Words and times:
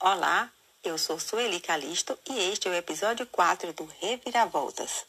Olá, 0.00 0.48
eu 0.84 0.96
sou 0.96 1.18
Sueli 1.18 1.58
Calisto 1.58 2.16
e 2.30 2.52
este 2.52 2.68
é 2.68 2.70
o 2.70 2.74
episódio 2.74 3.26
4 3.26 3.72
do 3.72 3.84
Reviravoltas. 3.98 5.04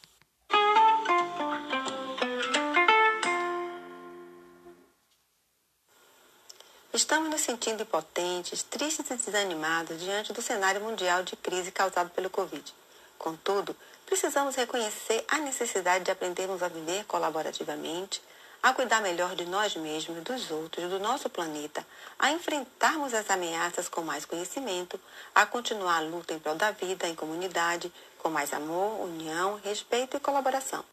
Estamos 6.92 7.30
nos 7.30 7.42
sentindo 7.42 7.84
impotentes, 7.84 8.64
tristes 8.64 9.12
e 9.12 9.16
desanimados 9.16 10.00
diante 10.00 10.34
do 10.34 10.42
cenário 10.42 10.82
mundial 10.82 11.22
de 11.22 11.36
crise 11.36 11.72
causado 11.72 12.10
pelo 12.10 12.32
Covid. 12.32 12.74
Contudo, 13.20 13.78
precisamos 14.08 14.56
reconhecer 14.56 15.24
a 15.28 15.38
necessidade 15.38 16.04
de 16.04 16.10
aprendermos 16.10 16.64
a 16.64 16.68
viver 16.68 17.06
colaborativamente, 17.06 18.20
a 18.62 18.74
cuidar 18.74 19.02
melhor 19.02 19.36
de 19.36 19.46
nós 19.46 19.76
mesmos, 19.76 20.24
dos 20.24 20.52
outros, 20.52 20.90
do 20.90 21.00
nosso 21.00 21.30
planeta, 21.30 21.86
a 22.18 22.32
enfrentarmos 22.32 23.14
as 23.14 23.30
ameaças 23.30 23.88
com 23.88 24.02
mais 24.02 24.26
conhecimento, 24.26 25.00
a 25.34 25.46
continuar 25.46 25.98
a 25.98 26.02
luta 26.02 26.34
em 26.34 26.40
prol 26.40 26.56
da 26.56 26.72
vida 26.72 27.08
em 27.08 27.16
comunidade, 27.16 27.92
com 28.18 28.30
mais 28.30 28.54
amor, 28.54 29.02
união, 29.02 29.60
respeito 29.64 30.18
e 30.18 30.20
colaboração. 30.20 30.84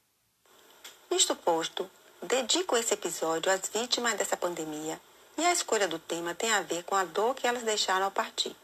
Isto 1.10 1.34
posto, 1.34 1.90
dedico 2.22 2.76
esse 2.76 2.94
episódio 2.94 3.50
às 3.50 3.68
vítimas 3.68 4.14
dessa 4.14 4.36
pandemia 4.36 5.00
e 5.36 5.44
a 5.44 5.52
escolha 5.52 5.86
do 5.86 5.98
tema 5.98 6.34
tem 6.34 6.52
a 6.52 6.62
ver 6.62 6.84
com 6.84 6.94
a 6.94 7.04
dor 7.04 7.34
que 7.34 7.46
elas 7.46 7.62
deixaram 7.62 8.06
ao 8.06 8.10
partir. 8.10 8.54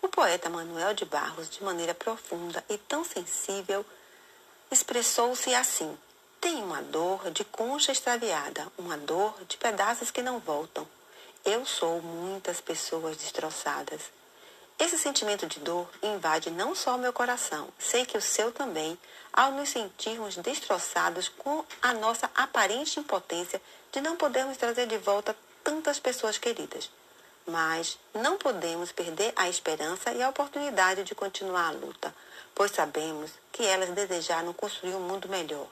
O 0.00 0.08
poeta 0.08 0.50
Manuel 0.50 0.92
de 0.92 1.04
Barros, 1.04 1.48
de 1.48 1.64
maneira 1.64 1.94
profunda 1.94 2.62
e 2.68 2.76
tão 2.76 3.04
sensível, 3.04 3.84
expressou-se 4.70 5.54
assim: 5.54 5.96
tem 6.44 6.62
uma 6.62 6.82
dor 6.82 7.30
de 7.30 7.42
concha 7.42 7.90
extraviada, 7.90 8.70
uma 8.76 8.98
dor 8.98 9.34
de 9.48 9.56
pedaços 9.56 10.10
que 10.10 10.20
não 10.20 10.38
voltam. 10.38 10.86
Eu 11.42 11.64
sou 11.64 12.02
muitas 12.02 12.60
pessoas 12.60 13.16
destroçadas. 13.16 14.02
Esse 14.78 14.98
sentimento 14.98 15.46
de 15.46 15.58
dor 15.60 15.88
invade 16.02 16.50
não 16.50 16.74
só 16.74 16.96
o 16.96 16.98
meu 16.98 17.14
coração, 17.14 17.68
sei 17.78 18.04
que 18.04 18.18
o 18.18 18.20
seu 18.20 18.52
também, 18.52 18.98
ao 19.32 19.52
nos 19.52 19.70
sentirmos 19.70 20.36
destroçados 20.36 21.30
com 21.30 21.64
a 21.80 21.94
nossa 21.94 22.30
aparente 22.34 23.00
impotência 23.00 23.58
de 23.90 24.02
não 24.02 24.14
podermos 24.14 24.58
trazer 24.58 24.86
de 24.86 24.98
volta 24.98 25.34
tantas 25.62 25.98
pessoas 25.98 26.36
queridas. 26.36 26.90
Mas 27.46 27.98
não 28.12 28.36
podemos 28.36 28.92
perder 28.92 29.32
a 29.34 29.48
esperança 29.48 30.12
e 30.12 30.22
a 30.22 30.28
oportunidade 30.28 31.04
de 31.04 31.14
continuar 31.14 31.68
a 31.68 31.72
luta, 31.72 32.14
pois 32.54 32.70
sabemos 32.70 33.30
que 33.50 33.64
elas 33.64 33.88
desejaram 33.88 34.52
construir 34.52 34.94
um 34.94 35.00
mundo 35.00 35.26
melhor 35.26 35.66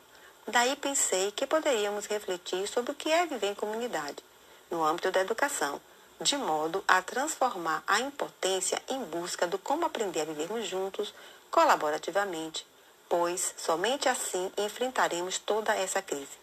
Daí 0.46 0.74
pensei 0.76 1.30
que 1.30 1.46
poderíamos 1.46 2.06
refletir 2.06 2.66
sobre 2.66 2.90
o 2.90 2.94
que 2.94 3.10
é 3.10 3.26
viver 3.26 3.48
em 3.48 3.54
comunidade, 3.54 4.22
no 4.70 4.84
âmbito 4.84 5.10
da 5.10 5.20
educação, 5.20 5.80
de 6.20 6.36
modo 6.36 6.82
a 6.86 7.00
transformar 7.00 7.82
a 7.86 8.00
impotência 8.00 8.82
em 8.88 9.04
busca 9.04 9.46
do 9.46 9.58
como 9.58 9.86
aprender 9.86 10.22
a 10.22 10.24
vivermos 10.24 10.66
juntos, 10.66 11.14
colaborativamente, 11.50 12.66
pois 13.08 13.54
somente 13.56 14.08
assim 14.08 14.50
enfrentaremos 14.56 15.38
toda 15.38 15.74
essa 15.76 16.02
crise. 16.02 16.42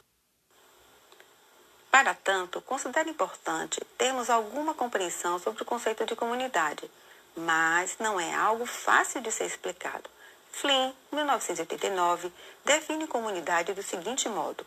Para 1.91 2.13
tanto, 2.13 2.61
considero 2.61 3.09
importante 3.09 3.83
termos 3.97 4.29
alguma 4.29 4.73
compreensão 4.73 5.39
sobre 5.39 5.63
o 5.63 5.65
conceito 5.65 6.05
de 6.05 6.15
comunidade, 6.15 6.89
mas 7.35 7.97
não 7.99 8.19
é 8.19 8.33
algo 8.33 8.65
fácil 8.65 9.21
de 9.21 9.31
ser 9.31 9.45
explicado. 9.45 10.09
Flynn, 10.51 10.93
1989, 11.11 12.31
define 12.65 13.07
comunidade 13.07 13.73
do 13.73 13.81
seguinte 13.81 14.27
modo: 14.27 14.65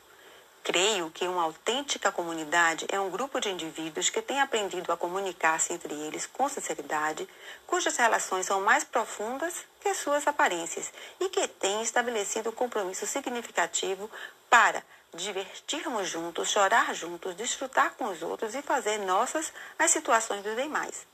Creio 0.64 1.10
que 1.10 1.26
uma 1.26 1.42
autêntica 1.42 2.12
comunidade 2.12 2.86
é 2.88 3.00
um 3.00 3.10
grupo 3.10 3.40
de 3.40 3.50
indivíduos 3.50 4.08
que 4.08 4.22
têm 4.22 4.40
aprendido 4.40 4.92
a 4.92 4.96
comunicar-se 4.96 5.72
entre 5.72 5.92
eles 5.92 6.24
com 6.24 6.48
sinceridade, 6.48 7.28
cujas 7.66 7.96
relações 7.96 8.46
são 8.46 8.60
mais 8.60 8.84
profundas 8.84 9.64
que 9.80 9.92
suas 9.92 10.24
aparências 10.26 10.92
e 11.18 11.28
que 11.28 11.48
têm 11.48 11.82
estabelecido 11.82 12.50
um 12.50 12.52
compromisso 12.52 13.06
significativo 13.06 14.08
para 14.48 14.84
divertirmos 15.12 16.08
juntos, 16.08 16.48
chorar 16.48 16.94
juntos, 16.94 17.34
desfrutar 17.34 17.94
com 17.96 18.04
os 18.04 18.22
outros 18.22 18.54
e 18.54 18.62
fazer 18.62 18.98
nossas 18.98 19.52
as 19.76 19.90
situações 19.90 20.42
dos 20.44 20.54
demais. 20.54 21.11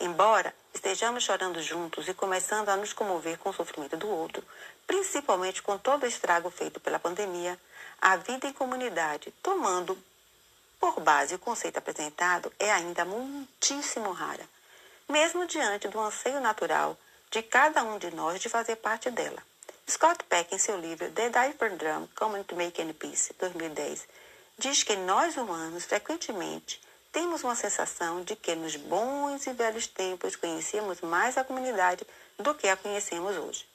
Embora 0.00 0.54
estejamos 0.72 1.22
chorando 1.22 1.60
juntos 1.60 2.08
e 2.08 2.14
começando 2.14 2.70
a 2.70 2.76
nos 2.76 2.94
comover 2.94 3.38
com 3.38 3.50
o 3.50 3.52
sofrimento 3.52 3.98
do 3.98 4.08
outro, 4.08 4.42
principalmente 4.86 5.60
com 5.60 5.76
todo 5.76 6.04
o 6.04 6.06
estrago 6.06 6.48
feito 6.48 6.80
pela 6.80 6.98
pandemia, 6.98 7.60
a 8.00 8.16
vida 8.16 8.46
em 8.46 8.52
comunidade, 8.54 9.30
tomando 9.42 9.98
por 10.80 10.98
base 11.00 11.34
o 11.34 11.38
conceito 11.38 11.76
apresentado, 11.76 12.50
é 12.58 12.72
ainda 12.72 13.04
muitíssimo 13.04 14.10
rara, 14.12 14.48
mesmo 15.06 15.46
diante 15.46 15.86
do 15.86 16.00
anseio 16.00 16.40
natural 16.40 16.96
de 17.30 17.42
cada 17.42 17.84
um 17.84 17.98
de 17.98 18.10
nós 18.10 18.40
de 18.40 18.48
fazer 18.48 18.76
parte 18.76 19.10
dela. 19.10 19.42
Scott 19.86 20.24
Peck, 20.24 20.54
em 20.54 20.58
seu 20.58 20.80
livro 20.80 21.10
The 21.10 21.28
Diaper 21.28 21.76
Drum, 21.76 22.08
Common 22.14 22.42
to 22.44 22.56
Make 22.56 22.80
Any 22.80 22.94
Peace, 22.94 23.34
2010, 23.38 24.08
diz 24.56 24.82
que 24.82 24.96
nós 24.96 25.36
humanos 25.36 25.84
frequentemente 25.84 26.80
temos 27.12 27.42
uma 27.42 27.54
sensação 27.54 28.22
de 28.22 28.36
que 28.36 28.54
nos 28.54 28.76
bons 28.76 29.46
e 29.46 29.52
velhos 29.52 29.86
tempos 29.86 30.36
conhecíamos 30.36 31.00
mais 31.00 31.36
a 31.36 31.44
comunidade 31.44 32.06
do 32.38 32.54
que 32.54 32.68
a 32.68 32.76
conhecemos 32.76 33.36
hoje. 33.36 33.68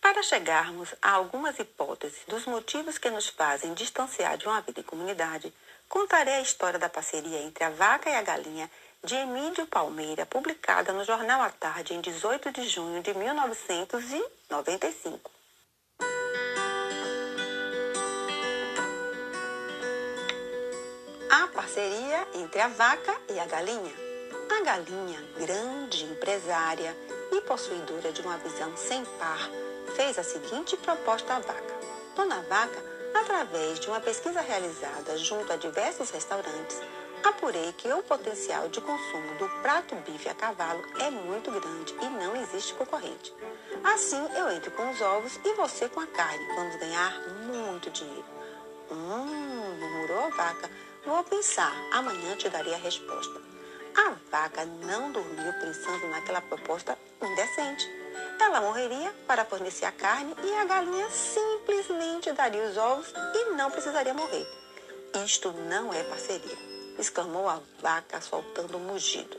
Para 0.00 0.22
chegarmos 0.22 0.94
a 1.00 1.12
algumas 1.12 1.58
hipóteses 1.58 2.20
dos 2.28 2.44
motivos 2.44 2.98
que 2.98 3.10
nos 3.10 3.28
fazem 3.28 3.72
distanciar 3.72 4.36
de 4.36 4.46
uma 4.46 4.60
vida 4.60 4.80
em 4.80 4.84
comunidade, 4.84 5.52
contarei 5.88 6.34
a 6.34 6.42
história 6.42 6.78
da 6.78 6.90
parceria 6.90 7.40
entre 7.40 7.64
a 7.64 7.70
vaca 7.70 8.10
e 8.10 8.14
a 8.14 8.22
galinha 8.22 8.70
de 9.02 9.14
Emílio 9.14 9.66
Palmeira, 9.66 10.26
publicada 10.26 10.92
no 10.92 11.04
Jornal 11.04 11.42
à 11.42 11.50
Tarde 11.50 11.94
em 11.94 12.00
18 12.00 12.52
de 12.52 12.68
junho 12.68 13.02
de 13.02 13.14
1995. 13.14 15.30
A 21.34 21.48
parceria 21.48 22.28
entre 22.36 22.60
a 22.60 22.68
vaca 22.68 23.12
e 23.28 23.40
a 23.40 23.44
galinha. 23.44 23.92
A 24.56 24.62
galinha, 24.62 25.20
grande 25.36 26.04
empresária 26.04 26.96
e 27.32 27.40
possuidora 27.40 28.12
de 28.12 28.22
uma 28.22 28.38
visão 28.38 28.76
sem 28.76 29.04
par, 29.18 29.50
fez 29.96 30.16
a 30.16 30.22
seguinte 30.22 30.76
proposta 30.76 31.34
à 31.34 31.40
vaca. 31.40 31.74
Dona 32.14 32.40
Vaca, 32.42 32.80
através 33.12 33.80
de 33.80 33.88
uma 33.88 33.98
pesquisa 33.98 34.40
realizada 34.40 35.18
junto 35.18 35.52
a 35.52 35.56
diversos 35.56 36.10
restaurantes, 36.10 36.80
apurei 37.24 37.72
que 37.72 37.92
o 37.92 38.04
potencial 38.04 38.68
de 38.68 38.80
consumo 38.80 39.34
do 39.36 39.48
prato 39.60 39.96
bife 40.06 40.28
a 40.28 40.34
cavalo 40.34 40.84
é 41.00 41.10
muito 41.10 41.50
grande 41.50 41.96
e 42.00 42.08
não 42.10 42.36
existe 42.36 42.74
concorrente. 42.74 43.34
Assim, 43.82 44.24
eu 44.36 44.52
entro 44.52 44.70
com 44.70 44.88
os 44.88 45.00
ovos 45.00 45.40
e 45.44 45.52
você 45.54 45.88
com 45.88 45.98
a 45.98 46.06
carne. 46.06 46.46
Vamos 46.54 46.76
ganhar 46.76 47.20
muito 47.44 47.90
dinheiro. 47.90 48.24
Hum, 48.88 49.76
murmurou 49.80 50.26
a 50.26 50.28
vaca, 50.28 50.70
Vou 51.06 51.22
pensar, 51.22 51.70
amanhã 51.92 52.34
te 52.34 52.48
darei 52.48 52.72
a 52.72 52.78
resposta. 52.78 53.38
A 53.94 54.14
vaca 54.30 54.64
não 54.64 55.12
dormiu 55.12 55.52
pensando 55.60 56.08
naquela 56.08 56.40
proposta 56.40 56.98
indecente. 57.22 57.86
Ela 58.40 58.62
morreria 58.62 59.14
para 59.26 59.44
fornecer 59.44 59.84
a 59.84 59.92
carne 59.92 60.34
e 60.42 60.54
a 60.54 60.64
galinha 60.64 61.06
simplesmente 61.10 62.32
daria 62.32 62.64
os 62.64 62.78
ovos 62.78 63.12
e 63.34 63.50
não 63.54 63.70
precisaria 63.70 64.14
morrer. 64.14 64.46
Isto 65.22 65.52
não 65.52 65.92
é 65.92 66.02
parceria, 66.04 66.58
exclamou 66.98 67.50
a 67.50 67.60
vaca 67.82 68.20
soltando 68.22 68.78
um 68.78 68.80
mugido. 68.80 69.36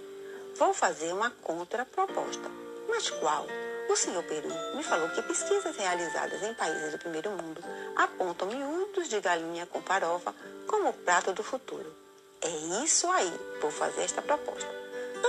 Vou 0.58 0.72
fazer 0.72 1.14
uma 1.14 1.32
contraproposta. 1.32 2.50
Mas 2.88 3.10
qual? 3.10 3.48
O 3.88 3.96
senhor 3.96 4.24
Peru 4.24 4.50
me 4.76 4.84
falou 4.84 5.10
que 5.10 5.22
pesquisas 5.22 5.76
realizadas 5.78 6.42
em 6.44 6.54
países 6.54 6.92
do 6.92 6.98
primeiro 6.98 7.30
mundo 7.32 7.64
apontam 7.96 8.48
miúdos 8.48 9.08
de 9.08 9.22
galinha 9.22 9.66
com 9.68 9.82
farofa 9.82 10.34
como 10.68 10.90
o 10.90 10.94
prato 10.94 11.32
do 11.34 11.44
futuro. 11.44 11.94
É 12.42 12.84
isso 12.84 13.10
aí, 13.10 13.32
vou 13.62 13.72
fazer 13.72 14.04
esta 14.04 14.22
proposta. 14.22 14.70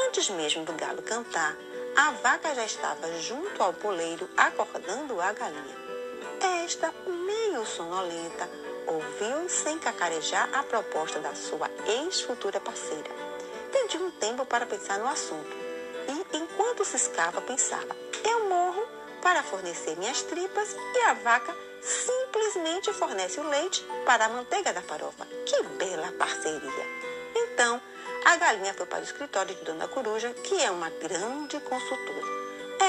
Antes 0.07 0.29
mesmo 0.31 0.65
do 0.65 0.73
galo 0.73 1.03
cantar, 1.03 1.57
a 1.97 2.11
vaca 2.13 2.55
já 2.55 2.65
estava 2.65 3.13
junto 3.21 3.63
ao 3.63 3.73
poleiro 3.73 4.29
acordando 4.37 5.21
a 5.21 5.33
galinha. 5.33 5.77
Esta, 6.65 6.93
meio 7.07 7.65
sonolenta, 7.65 8.49
ouviu 8.87 9.49
sem 9.49 9.79
cacarejar 9.79 10.49
a 10.53 10.63
proposta 10.63 11.21
da 11.21 11.35
sua 11.35 11.71
ex-futura 11.87 12.61
parceira. 12.61 13.11
Pediu 13.73 14.07
um 14.07 14.11
tempo 14.11 14.45
para 14.45 14.67
pensar 14.67 14.99
no 14.99 15.09
assunto 15.09 15.57
e, 16.09 16.37
enquanto 16.37 16.85
se 16.85 16.97
escava, 16.97 17.41
pensava: 17.41 17.97
eu 18.27 18.49
morro 18.49 18.87
para 19.23 19.43
fornecer 19.43 19.97
minhas 19.97 20.23
tripas 20.23 20.75
e 20.95 20.99
a 21.03 21.15
vaca 21.15 21.55
simplesmente 21.81 22.93
fornece 22.93 23.39
o 23.41 23.49
leite 23.49 23.85
para 24.05 24.27
a 24.27 24.29
manteiga 24.29 24.73
da 24.73 24.83
farofa. 24.83 25.27
Que 25.47 25.63
bela 25.63 26.13
parceria! 26.19 27.07
Então, 27.35 27.81
a 28.25 28.37
galinha 28.37 28.75
foi 28.75 28.87
para 28.87 29.01
o 29.01 29.05
escritório 29.05 29.55
de 29.55 29.63
Dona 29.63 29.87
Coruja, 29.87 30.33
que 30.33 30.61
é 30.61 30.71
uma 30.71 30.91
grande 30.91 31.61
consultora. 31.61 32.37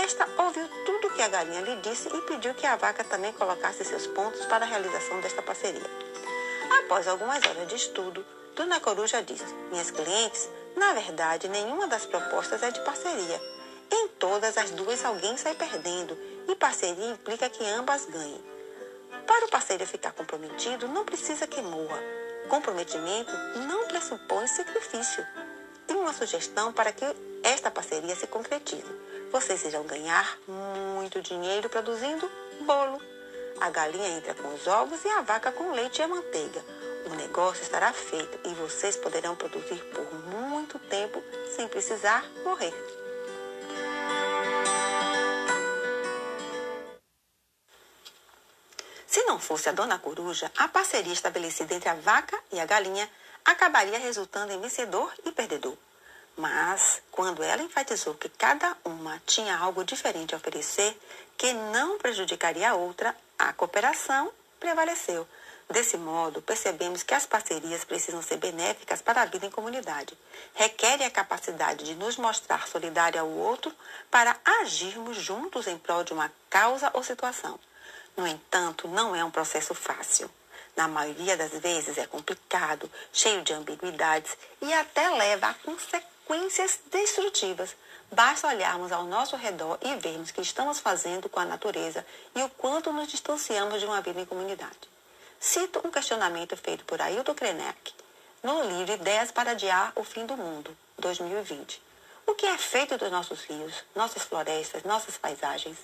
Esta 0.03 0.27
ouviu 0.43 0.67
tudo 0.85 1.11
que 1.11 1.21
a 1.21 1.27
galinha 1.27 1.61
lhe 1.61 1.75
disse 1.77 2.09
e 2.09 2.21
pediu 2.21 2.53
que 2.53 2.65
a 2.65 2.75
vaca 2.75 3.03
também 3.03 3.31
colocasse 3.33 3.85
seus 3.85 4.07
pontos 4.07 4.45
para 4.45 4.65
a 4.65 4.67
realização 4.67 5.21
desta 5.21 5.41
parceria. 5.41 5.89
Após 6.79 7.07
algumas 7.07 7.45
horas 7.45 7.67
de 7.67 7.75
estudo, 7.75 8.25
Dona 8.55 8.79
Coruja 8.79 9.21
disse: 9.21 9.45
Minhas 9.71 9.91
clientes, 9.91 10.49
na 10.75 10.93
verdade, 10.93 11.47
nenhuma 11.47 11.87
das 11.87 12.05
propostas 12.05 12.61
é 12.63 12.71
de 12.71 12.81
parceria 12.81 13.56
Em 13.91 14.07
todas 14.19 14.57
as 14.57 14.71
duas, 14.71 15.03
alguém 15.03 15.37
sai 15.37 15.55
perdendo 15.55 16.17
e 16.47 16.55
parceria 16.55 17.11
implica 17.11 17.49
que 17.49 17.63
ambas 17.65 18.05
ganhem. 18.05 18.43
Para 19.25 19.45
o 19.45 19.49
parceiro 19.49 19.85
ficar 19.85 20.11
comprometido, 20.13 20.87
não 20.87 21.05
precisa 21.05 21.47
que 21.47 21.61
morra. 21.61 21.99
Comprometimento 22.49 23.31
não 23.67 23.87
pressupõe 23.87 24.47
sacrifício. 24.47 25.25
Tenho 25.85 26.01
uma 26.01 26.13
sugestão 26.13 26.71
para 26.71 26.91
que 26.91 27.05
esta 27.43 27.69
parceria 27.69 28.15
se 28.15 28.27
concretize. 28.27 28.83
Vocês 29.31 29.63
irão 29.65 29.83
ganhar 29.83 30.37
muito 30.47 31.21
dinheiro 31.21 31.69
produzindo 31.69 32.29
bolo. 32.61 33.01
A 33.59 33.69
galinha 33.69 34.09
entra 34.09 34.33
com 34.33 34.53
os 34.53 34.67
ovos 34.67 35.03
e 35.03 35.09
a 35.09 35.21
vaca 35.21 35.51
com 35.51 35.71
leite 35.71 35.99
e 35.99 36.03
a 36.03 36.07
manteiga. 36.07 36.63
O 37.05 37.15
negócio 37.15 37.63
estará 37.63 37.91
feito 37.91 38.39
e 38.47 38.53
vocês 38.53 38.95
poderão 38.95 39.35
produzir 39.35 39.81
por 39.93 40.13
muito 40.29 40.77
tempo 40.79 41.21
sem 41.55 41.67
precisar 41.67 42.25
morrer. 42.43 42.73
Fosse 49.47 49.69
a 49.69 49.71
dona 49.71 49.97
coruja, 49.97 50.51
a 50.57 50.67
parceria 50.67 51.13
estabelecida 51.13 51.73
entre 51.73 51.87
a 51.87 51.93
vaca 51.93 52.37
e 52.51 52.59
a 52.59 52.65
galinha 52.65 53.09
acabaria 53.45 53.97
resultando 53.97 54.51
em 54.51 54.59
vencedor 54.59 55.09
e 55.23 55.31
perdedor. 55.31 55.77
Mas, 56.35 57.01
quando 57.09 57.41
ela 57.41 57.63
enfatizou 57.63 58.13
que 58.13 58.27
cada 58.27 58.75
uma 58.83 59.21
tinha 59.25 59.57
algo 59.57 59.85
diferente 59.85 60.35
a 60.35 60.37
oferecer, 60.37 60.99
que 61.37 61.53
não 61.53 61.97
prejudicaria 61.97 62.69
a 62.69 62.75
outra, 62.75 63.15
a 63.39 63.53
cooperação 63.53 64.33
prevaleceu. 64.59 65.25
Desse 65.69 65.97
modo, 65.97 66.41
percebemos 66.41 67.01
que 67.01 67.13
as 67.13 67.25
parcerias 67.25 67.85
precisam 67.85 68.21
ser 68.21 68.37
benéficas 68.37 69.01
para 69.01 69.21
a 69.21 69.25
vida 69.25 69.45
em 69.45 69.49
comunidade. 69.49 70.17
Requerem 70.55 71.07
a 71.07 71.11
capacidade 71.11 71.85
de 71.85 71.95
nos 71.95 72.17
mostrar 72.17 72.67
solidário 72.67 73.21
ao 73.21 73.29
outro 73.29 73.73
para 74.11 74.35
agirmos 74.61 75.15
juntos 75.15 75.67
em 75.67 75.77
prol 75.77 76.03
de 76.03 76.11
uma 76.11 76.31
causa 76.49 76.91
ou 76.93 77.01
situação. 77.01 77.57
No 78.17 78.25
entanto, 78.25 78.87
não 78.87 79.15
é 79.15 79.23
um 79.23 79.29
processo 79.29 79.75
fácil. 79.75 80.29
Na 80.75 80.87
maioria 80.87 81.37
das 81.37 81.51
vezes 81.51 81.97
é 81.97 82.07
complicado, 82.07 82.91
cheio 83.13 83.43
de 83.43 83.53
ambiguidades 83.53 84.35
e 84.61 84.73
até 84.73 85.07
leva 85.09 85.47
a 85.47 85.53
consequências 85.53 86.79
destrutivas. 86.91 87.75
Basta 88.11 88.47
olharmos 88.47 88.91
ao 88.91 89.03
nosso 89.03 89.35
redor 89.35 89.77
e 89.81 89.95
vermos 89.97 90.31
o 90.31 90.33
que 90.33 90.41
estamos 90.41 90.79
fazendo 90.79 91.29
com 91.29 91.39
a 91.39 91.45
natureza 91.45 92.05
e 92.35 92.41
o 92.41 92.49
quanto 92.49 92.91
nos 92.91 93.07
distanciamos 93.07 93.79
de 93.79 93.85
uma 93.85 94.01
vida 94.01 94.19
em 94.19 94.25
comunidade. 94.25 94.89
Cito 95.39 95.81
um 95.85 95.91
questionamento 95.91 96.57
feito 96.57 96.85
por 96.85 96.99
Ailton 96.99 97.35
Krenek 97.35 97.93
no 98.41 98.63
livro 98.63 98.93
Ideias 98.93 99.31
para 99.31 99.51
Adiar 99.51 99.91
o 99.95 100.03
Fim 100.03 100.25
do 100.25 100.35
Mundo, 100.37 100.75
2020. 100.97 101.81
O 102.25 102.33
que 102.33 102.45
é 102.45 102.57
feito 102.57 102.97
dos 102.97 103.11
nossos 103.11 103.43
rios, 103.43 103.83
nossas 103.95 104.23
florestas, 104.23 104.83
nossas 104.83 105.17
paisagens? 105.17 105.77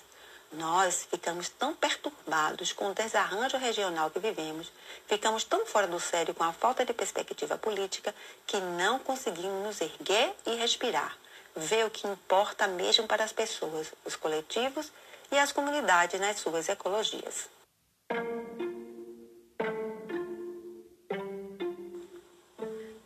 Nós 0.56 1.04
ficamos 1.10 1.48
tão 1.48 1.74
perturbados 1.74 2.72
com 2.72 2.88
o 2.88 2.94
desarranjo 2.94 3.56
regional 3.56 4.10
que 4.10 4.20
vivemos, 4.20 4.70
ficamos 5.06 5.42
tão 5.42 5.66
fora 5.66 5.86
do 5.86 5.98
sério 5.98 6.34
com 6.34 6.44
a 6.44 6.52
falta 6.52 6.84
de 6.84 6.92
perspectiva 6.92 7.58
política, 7.58 8.14
que 8.46 8.58
não 8.60 8.98
conseguimos 9.00 9.64
nos 9.64 9.80
erguer 9.80 10.32
e 10.46 10.54
respirar, 10.54 11.16
ver 11.56 11.84
o 11.84 11.90
que 11.90 12.06
importa 12.06 12.68
mesmo 12.68 13.06
para 13.06 13.24
as 13.24 13.32
pessoas, 13.32 13.92
os 14.04 14.14
coletivos 14.14 14.92
e 15.32 15.38
as 15.38 15.50
comunidades 15.50 16.20
nas 16.20 16.38
suas 16.38 16.68
ecologias. 16.68 17.48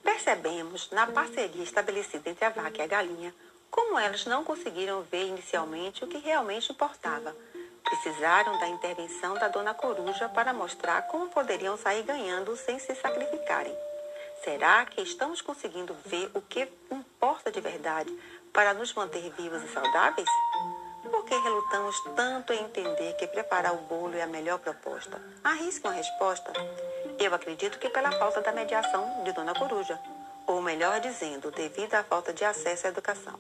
Percebemos, 0.03 0.91
na 0.91 1.07
parceria 1.07 1.63
estabelecida 1.63 2.29
entre 2.29 2.45
a 2.45 2.51
vaca 2.51 2.79
e 2.79 2.83
a 2.83 2.87
galinha, 2.87 3.35
como 3.71 3.99
elas 3.99 4.27
não 4.27 4.45
conseguiram 4.45 5.03
ver 5.03 5.27
inicialmente 5.27 6.05
o 6.05 6.07
que 6.07 6.19
realmente 6.19 6.73
importava. 6.73 7.35
Precisaram 7.85 8.59
da 8.59 8.69
intervenção 8.69 9.35
da 9.35 9.49
dona 9.49 9.73
coruja 9.73 10.29
para 10.29 10.53
mostrar 10.53 11.03
como 11.09 11.29
poderiam 11.29 11.77
sair 11.77 12.03
ganhando 12.03 12.57
sem 12.57 12.79
se 12.79 12.95
sacrificarem. 12.95 13.75
Será 14.45 14.85
que 14.87 15.01
estamos 15.01 15.41
conseguindo 15.41 15.97
ver 16.05 16.31
o 16.35 16.41
que 16.41 16.69
importa 16.91 17.51
de 17.51 17.61
verdade 17.61 18.15
para 18.53 18.75
nos 18.75 18.93
manter 18.95 19.31
vivos 19.31 19.63
e 19.63 19.69
saudáveis? 19.69 20.29
Por 21.03 21.25
que 21.25 21.35
relutamos 21.35 21.97
tanto 22.15 22.53
em 22.53 22.65
entender 22.65 23.15
que 23.15 23.27
preparar 23.27 23.73
o 23.73 23.79
bolo 23.79 24.15
é 24.17 24.23
a 24.23 24.27
melhor 24.27 24.59
proposta? 24.59 25.21
Arrisca 25.43 25.89
uma 25.89 25.95
resposta? 25.95 26.53
Eu 27.19 27.35
acredito 27.35 27.79
que 27.79 27.89
pela 27.89 28.13
falta 28.13 28.41
da 28.43 28.53
mediação 28.53 29.25
de 29.25 29.33
Dona 29.33 29.55
Coruja 29.55 29.99
ou 30.49 30.63
melhor 30.63 30.99
dizendo, 30.99 31.51
devido 31.51 31.95
à 31.95 32.03
falta 32.03 32.33
de 32.33 32.43
acesso 32.43 32.87
à 32.87 32.91
educação. 32.91 33.39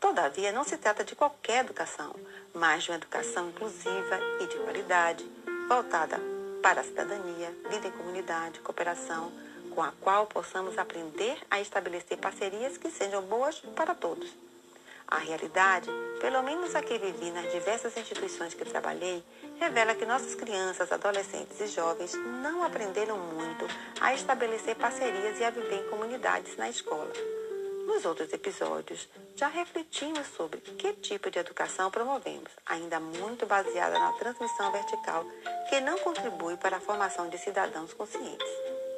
Todavia, 0.00 0.50
não 0.50 0.64
se 0.64 0.76
trata 0.76 1.04
de 1.04 1.14
qualquer 1.14 1.64
educação, 1.64 2.14
mas 2.52 2.82
de 2.82 2.90
uma 2.90 2.96
educação 2.96 3.48
inclusiva 3.48 4.18
e 4.40 4.46
de 4.46 4.56
qualidade, 4.58 5.24
voltada 5.68 6.20
para 6.60 6.80
a 6.80 6.84
cidadania, 6.84 7.54
vida 7.70 7.86
em 7.86 7.92
comunidade, 7.92 8.58
cooperação, 8.58 9.32
com 9.72 9.82
a 9.82 9.92
qual 10.00 10.26
possamos 10.26 10.76
aprender 10.76 11.38
a 11.48 11.60
estabelecer 11.60 12.18
parcerias 12.18 12.76
que 12.76 12.90
sejam 12.90 13.22
boas 13.22 13.60
para 13.76 13.94
todos. 13.94 14.28
A 15.10 15.16
realidade, 15.16 15.88
pelo 16.20 16.42
menos 16.42 16.74
a 16.74 16.82
que 16.82 16.98
vivi 16.98 17.30
nas 17.30 17.50
diversas 17.50 17.96
instituições 17.96 18.52
que 18.52 18.64
trabalhei, 18.66 19.24
revela 19.58 19.94
que 19.94 20.04
nossas 20.04 20.34
crianças, 20.34 20.92
adolescentes 20.92 21.58
e 21.58 21.66
jovens 21.66 22.12
não 22.42 22.62
aprenderam 22.62 23.16
muito 23.16 23.66
a 24.02 24.12
estabelecer 24.12 24.76
parcerias 24.76 25.40
e 25.40 25.44
a 25.44 25.50
viver 25.50 25.80
em 25.80 25.88
comunidades 25.88 26.58
na 26.58 26.68
escola. 26.68 27.10
Nos 27.86 28.04
outros 28.04 28.30
episódios, 28.34 29.08
já 29.34 29.48
refletimos 29.48 30.26
sobre 30.36 30.60
que 30.60 30.92
tipo 30.92 31.30
de 31.30 31.38
educação 31.38 31.90
promovemos, 31.90 32.52
ainda 32.66 33.00
muito 33.00 33.46
baseada 33.46 33.98
na 33.98 34.12
transmissão 34.12 34.70
vertical, 34.70 35.24
que 35.70 35.80
não 35.80 35.98
contribui 36.00 36.58
para 36.58 36.76
a 36.76 36.80
formação 36.80 37.30
de 37.30 37.38
cidadãos 37.38 37.94
conscientes, 37.94 38.46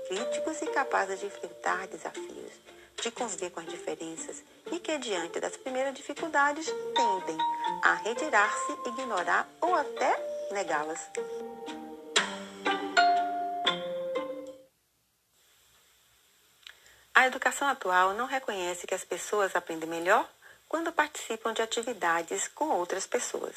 críticos 0.08 0.60
e 0.60 0.66
capazes 0.66 1.20
de 1.20 1.26
enfrentar 1.26 1.86
desafios 1.86 2.50
de 3.00 3.10
conviver 3.10 3.50
com 3.50 3.60
as 3.60 3.66
diferenças 3.66 4.42
e 4.70 4.78
que, 4.78 4.98
diante 4.98 5.40
das 5.40 5.56
primeiras 5.56 5.94
dificuldades, 5.94 6.66
tendem 6.66 7.38
a 7.82 7.94
retirar-se, 7.94 8.72
ignorar 8.88 9.48
ou 9.60 9.74
até 9.74 10.48
negá-las. 10.52 11.00
A 17.14 17.26
educação 17.26 17.68
atual 17.68 18.14
não 18.14 18.26
reconhece 18.26 18.86
que 18.86 18.94
as 18.94 19.04
pessoas 19.04 19.54
aprendem 19.54 19.88
melhor 19.88 20.28
quando 20.68 20.92
participam 20.92 21.52
de 21.52 21.60
atividades 21.60 22.48
com 22.48 22.68
outras 22.68 23.06
pessoas. 23.06 23.54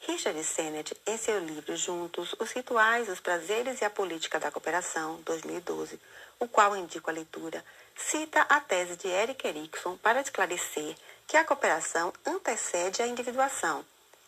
Richard 0.00 0.42
Sennett, 0.44 0.96
em 1.06 1.16
seu 1.16 1.38
livro 1.38 1.76
Juntos, 1.76 2.34
Os 2.38 2.52
Rituais, 2.52 3.08
os 3.08 3.20
Prazeres 3.20 3.80
e 3.80 3.84
a 3.84 3.90
Política 3.90 4.38
da 4.38 4.50
Cooperação, 4.50 5.20
2012, 5.24 6.00
o 6.38 6.46
qual 6.46 6.76
indico 6.76 7.10
a 7.10 7.12
leitura, 7.12 7.64
cita 7.98 8.46
a 8.48 8.60
tese 8.60 8.96
de 8.96 9.08
Eric 9.08 9.46
Erikson 9.46 9.96
para 9.98 10.20
esclarecer 10.20 10.96
que 11.26 11.36
a 11.36 11.44
cooperação 11.44 12.12
antecede 12.24 13.02
a 13.02 13.06
individuação. 13.06 13.84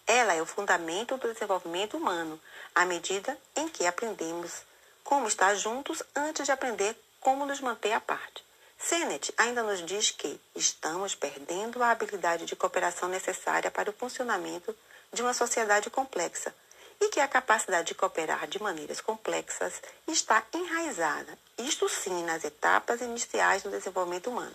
Ela 0.06 0.34
é 0.34 0.42
o 0.42 0.46
fundamento 0.46 1.16
do 1.16 1.32
desenvolvimento 1.32 1.96
humano, 1.96 2.38
à 2.74 2.84
medida 2.84 3.38
em 3.54 3.68
que 3.68 3.86
aprendemos 3.86 4.62
como 5.04 5.28
estar 5.28 5.54
juntos 5.54 6.02
antes 6.14 6.44
de 6.44 6.52
aprender 6.52 7.00
como 7.20 7.46
nos 7.46 7.60
manter 7.60 7.92
à 7.92 8.00
parte. 8.00 8.44
Sennett 8.76 9.32
ainda 9.36 9.62
nos 9.62 9.84
diz 9.86 10.10
que 10.10 10.40
estamos 10.54 11.14
perdendo 11.14 11.82
a 11.82 11.90
habilidade 11.90 12.46
de 12.46 12.56
cooperação 12.56 13.08
necessária 13.08 13.70
para 13.70 13.90
o 13.90 13.94
funcionamento 13.94 14.76
de 15.12 15.22
uma 15.22 15.32
sociedade 15.32 15.88
complexa 15.90 16.54
e 17.00 17.08
que 17.08 17.20
a 17.20 17.28
capacidade 17.28 17.88
de 17.88 17.94
cooperar 17.94 18.46
de 18.46 18.62
maneiras 18.62 19.00
complexas 19.00 19.80
está 20.06 20.44
enraizada, 20.52 21.38
isto 21.58 21.88
sim, 21.88 22.22
nas 22.24 22.44
etapas 22.44 23.00
iniciais 23.00 23.62
do 23.62 23.70
desenvolvimento 23.70 24.30
humano. 24.30 24.54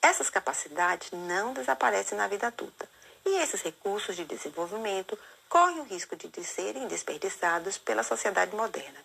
Essas 0.00 0.30
capacidades 0.30 1.10
não 1.12 1.52
desaparecem 1.52 2.16
na 2.16 2.26
vida 2.26 2.46
adulta 2.46 2.88
e 3.24 3.38
esses 3.38 3.62
recursos 3.62 4.16
de 4.16 4.24
desenvolvimento 4.24 5.18
correm 5.48 5.80
o 5.80 5.84
risco 5.84 6.16
de 6.16 6.44
serem 6.44 6.86
desperdiçados 6.86 7.78
pela 7.78 8.02
sociedade 8.02 8.54
moderna. 8.54 8.98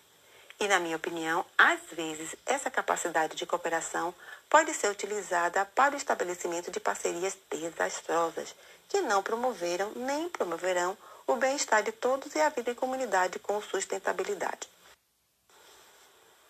E, 0.58 0.68
na 0.68 0.78
minha 0.78 0.96
opinião, 0.96 1.44
às 1.56 1.80
vezes 1.92 2.36
essa 2.44 2.70
capacidade 2.70 3.34
de 3.34 3.46
cooperação 3.46 4.14
pode 4.48 4.74
ser 4.74 4.90
utilizada 4.90 5.64
para 5.64 5.94
o 5.94 5.96
estabelecimento 5.96 6.70
de 6.70 6.78
parcerias 6.78 7.36
desastrosas 7.48 8.54
que 8.88 9.00
não 9.00 9.22
promoveram 9.22 9.90
nem 9.96 10.28
promoverão 10.28 10.98
o 11.30 11.36
bem-estar 11.36 11.82
de 11.84 11.92
todos 11.92 12.34
e 12.34 12.40
a 12.40 12.48
vida 12.48 12.72
em 12.72 12.74
comunidade 12.74 13.38
com 13.38 13.62
sustentabilidade. 13.62 14.68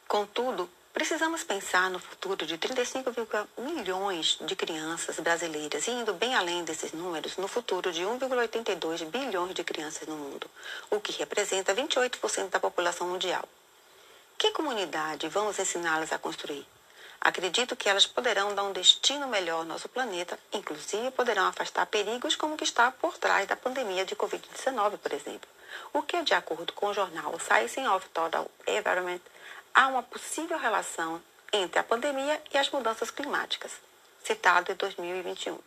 Contudo, 0.09 0.71
precisamos 0.91 1.45
pensar 1.45 1.91
no 1.91 1.99
futuro 1.99 2.47
de 2.47 2.57
35, 2.57 3.11
milhões 3.59 4.39
de 4.41 4.57
crianças 4.57 5.21
brasileiras 5.21 5.87
e 5.87 5.91
indo 5.91 6.15
bem 6.15 6.35
além 6.35 6.65
desses 6.65 6.93
números, 6.93 7.37
no 7.37 7.47
futuro 7.47 7.93
de 7.93 8.03
1,82 8.03 9.05
bilhões 9.05 9.55
de 9.55 9.63
crianças 9.63 10.09
no 10.09 10.17
mundo, 10.17 10.51
o 10.91 10.99
que 10.99 11.13
representa 11.13 11.75
28% 11.75 12.49
da 12.49 12.59
população 12.59 13.07
mundial. 13.07 13.47
Que 14.39 14.51
comunidade 14.53 15.29
vamos 15.29 15.59
ensiná-las 15.59 16.11
a 16.11 16.19
construir? 16.19 16.67
Acredito 17.21 17.77
que 17.77 17.89
elas 17.89 18.07
poderão 18.07 18.55
dar 18.55 18.63
um 18.63 18.73
destino 18.73 19.29
melhor 19.29 19.59
ao 19.59 19.65
nosso 19.65 19.91
planeta, 19.91 20.39
inclusive 20.53 21.11
poderão 21.11 21.47
afastar 21.47 21.85
perigos 21.87 22.35
como 22.35 22.55
o 22.55 22.57
que 22.57 22.65
está 22.65 22.91
por 22.91 23.19
trás 23.19 23.47
da 23.47 23.55
pandemia 23.55 24.07
de 24.07 24.17
Covid-19, 24.17 24.97
por 24.97 25.13
exemplo. 25.13 25.49
O 25.93 26.03
que, 26.03 26.23
de 26.23 26.33
acordo 26.33 26.73
com 26.73 26.87
o 26.87 26.95
jornal 26.95 27.39
Science 27.39 27.79
of 27.89 28.09
Total 28.09 28.51
Environment, 28.67 29.21
há 29.75 29.89
uma 29.89 30.03
possível 30.03 30.59
relação 30.59 31.23
entre 31.53 31.79
a 31.79 31.85
pandemia 31.85 32.41
e 32.55 32.57
as 32.57 32.71
mudanças 32.71 33.11
climáticas, 33.11 33.73
citado 34.25 34.73
em 34.73 34.75
2021. 34.77 35.59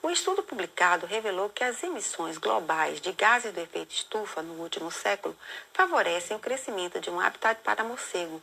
O 0.00 0.10
estudo 0.10 0.42
publicado 0.42 1.06
revelou 1.06 1.50
que 1.50 1.64
as 1.64 1.82
emissões 1.82 2.38
globais 2.38 3.00
de 3.00 3.12
gases 3.12 3.52
do 3.52 3.60
efeito 3.60 3.92
estufa 3.92 4.42
no 4.42 4.54
último 4.62 4.90
século 4.90 5.36
favorecem 5.74 6.36
o 6.36 6.40
crescimento 6.40 7.00
de 7.00 7.10
um 7.10 7.20
habitat 7.20 7.60
para 7.62 7.84
morcego, 7.84 8.40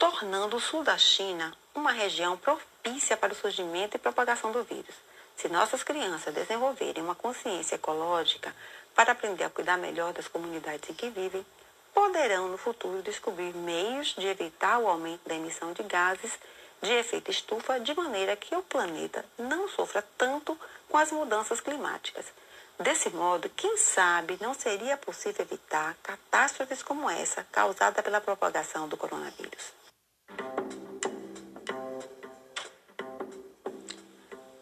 tornando 0.00 0.56
o 0.56 0.60
sul 0.60 0.82
da 0.82 0.96
China 0.96 1.54
uma 1.74 1.92
região 1.92 2.34
propícia 2.34 3.18
para 3.18 3.34
o 3.34 3.36
surgimento 3.36 3.96
e 3.96 4.00
propagação 4.00 4.50
do 4.50 4.64
vírus. 4.64 4.94
Se 5.36 5.46
nossas 5.46 5.82
crianças 5.82 6.32
desenvolverem 6.32 7.04
uma 7.04 7.14
consciência 7.14 7.74
ecológica 7.74 8.56
para 8.94 9.12
aprender 9.12 9.44
a 9.44 9.50
cuidar 9.50 9.76
melhor 9.76 10.14
das 10.14 10.26
comunidades 10.26 10.88
em 10.88 10.94
que 10.94 11.10
vivem, 11.10 11.44
poderão 11.92 12.48
no 12.48 12.56
futuro 12.56 13.02
descobrir 13.02 13.54
meios 13.54 14.14
de 14.14 14.26
evitar 14.26 14.78
o 14.78 14.88
aumento 14.88 15.28
da 15.28 15.34
emissão 15.34 15.74
de 15.74 15.82
gases 15.82 16.32
de 16.80 16.92
efeito 16.92 17.30
estufa 17.30 17.78
de 17.78 17.94
maneira 17.94 18.34
que 18.36 18.56
o 18.56 18.62
planeta 18.62 19.22
não 19.36 19.68
sofra 19.68 20.02
tanto 20.16 20.58
com 20.88 20.96
as 20.96 21.12
mudanças 21.12 21.60
climáticas. 21.60 22.24
Desse 22.78 23.10
modo, 23.10 23.50
quem 23.50 23.76
sabe 23.76 24.38
não 24.40 24.54
seria 24.54 24.96
possível 24.96 25.44
evitar 25.44 25.94
catástrofes 26.02 26.82
como 26.82 27.10
essa 27.10 27.46
causada 27.52 28.02
pela 28.02 28.18
propagação 28.18 28.88
do 28.88 28.96
coronavírus. 28.96 29.78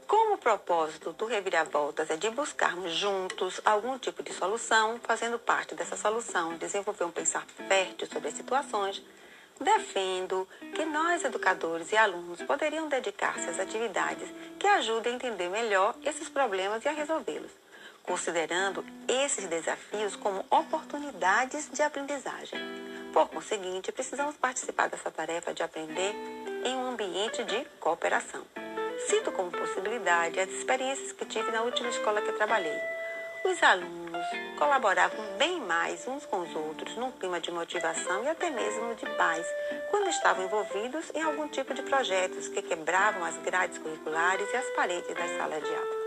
Como 0.06 0.34
o 0.34 0.38
propósito 0.38 1.12
do 1.12 1.26
Reviravoltas 1.26 2.10
é 2.10 2.16
de 2.16 2.30
buscarmos 2.30 2.92
juntos 2.92 3.60
algum 3.64 3.98
tipo 3.98 4.22
de 4.22 4.32
solução, 4.32 4.98
fazendo 5.02 5.38
parte 5.38 5.74
dessa 5.74 5.96
solução, 5.96 6.56
desenvolver 6.56 7.04
um 7.04 7.10
pensar 7.10 7.46
fértil 7.68 8.06
sobre 8.06 8.28
as 8.28 8.34
situações, 8.34 9.02
defendo 9.60 10.48
que 10.74 10.84
nós, 10.84 11.24
educadores 11.24 11.92
e 11.92 11.96
alunos, 11.96 12.42
poderiam 12.42 12.88
dedicar-se 12.88 13.48
às 13.48 13.58
atividades 13.58 14.28
que 14.58 14.66
ajudem 14.66 15.12
a 15.12 15.16
entender 15.16 15.48
melhor 15.48 15.94
esses 16.04 16.28
problemas 16.28 16.84
e 16.84 16.88
a 16.88 16.92
resolvê-los, 16.92 17.50
considerando 18.02 18.84
esses 19.06 19.46
desafios 19.46 20.16
como 20.16 20.44
oportunidades 20.50 21.68
de 21.70 21.82
aprendizagem. 21.82 22.77
Por 23.12 23.28
conseguinte, 23.28 23.90
precisamos 23.92 24.36
participar 24.36 24.88
dessa 24.88 25.10
tarefa 25.10 25.54
de 25.54 25.62
aprender 25.62 26.14
em 26.64 26.76
um 26.76 26.90
ambiente 26.90 27.42
de 27.44 27.64
cooperação. 27.80 28.44
Cito 29.08 29.32
como 29.32 29.50
possibilidade 29.50 30.40
as 30.40 30.50
experiências 30.50 31.12
que 31.12 31.24
tive 31.24 31.50
na 31.50 31.62
última 31.62 31.88
escola 31.88 32.20
que 32.20 32.32
trabalhei. 32.32 32.78
Os 33.44 33.62
alunos 33.62 34.26
colaboravam 34.58 35.24
bem 35.38 35.60
mais 35.60 36.06
uns 36.06 36.26
com 36.26 36.40
os 36.40 36.54
outros 36.54 36.96
num 36.96 37.12
clima 37.12 37.40
de 37.40 37.50
motivação 37.50 38.24
e 38.24 38.28
até 38.28 38.50
mesmo 38.50 38.94
de 38.96 39.06
paz, 39.16 39.46
quando 39.90 40.10
estavam 40.10 40.44
envolvidos 40.44 41.10
em 41.14 41.22
algum 41.22 41.48
tipo 41.48 41.72
de 41.72 41.82
projetos 41.82 42.48
que 42.48 42.60
quebravam 42.60 43.24
as 43.24 43.36
grades 43.38 43.78
curriculares 43.78 44.52
e 44.52 44.56
as 44.56 44.66
paredes 44.70 45.14
das 45.14 45.30
salas 45.38 45.62
de 45.62 45.74
aula. 45.74 45.97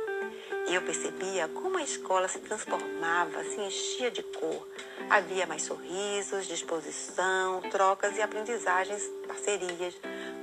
Eu 0.67 0.81
percebia 0.81 1.47
como 1.49 1.77
a 1.77 1.83
escola 1.83 2.27
se 2.27 2.39
transformava, 2.39 3.43
se 3.43 3.59
enchia 3.59 4.11
de 4.11 4.23
cor. 4.23 4.67
Havia 5.09 5.45
mais 5.45 5.63
sorrisos, 5.63 6.47
disposição, 6.47 7.61
trocas 7.69 8.15
e 8.17 8.21
aprendizagens, 8.21 9.03
parcerias. 9.27 9.95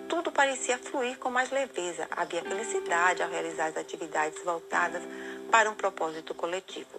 Tudo 0.09 0.33
parecia 0.33 0.79
fluir 0.79 1.19
com 1.19 1.31
mais 1.31 1.51
leveza. 1.51 2.07
Havia 2.11 2.43
felicidade 2.43 3.23
ao 3.23 3.31
realizar 3.31 3.67
as 3.67 3.77
atividades 3.77 4.43
voltadas 4.43 5.03
para 5.51 5.71
um 5.71 5.75
propósito 5.75 6.35
coletivo. 6.35 6.99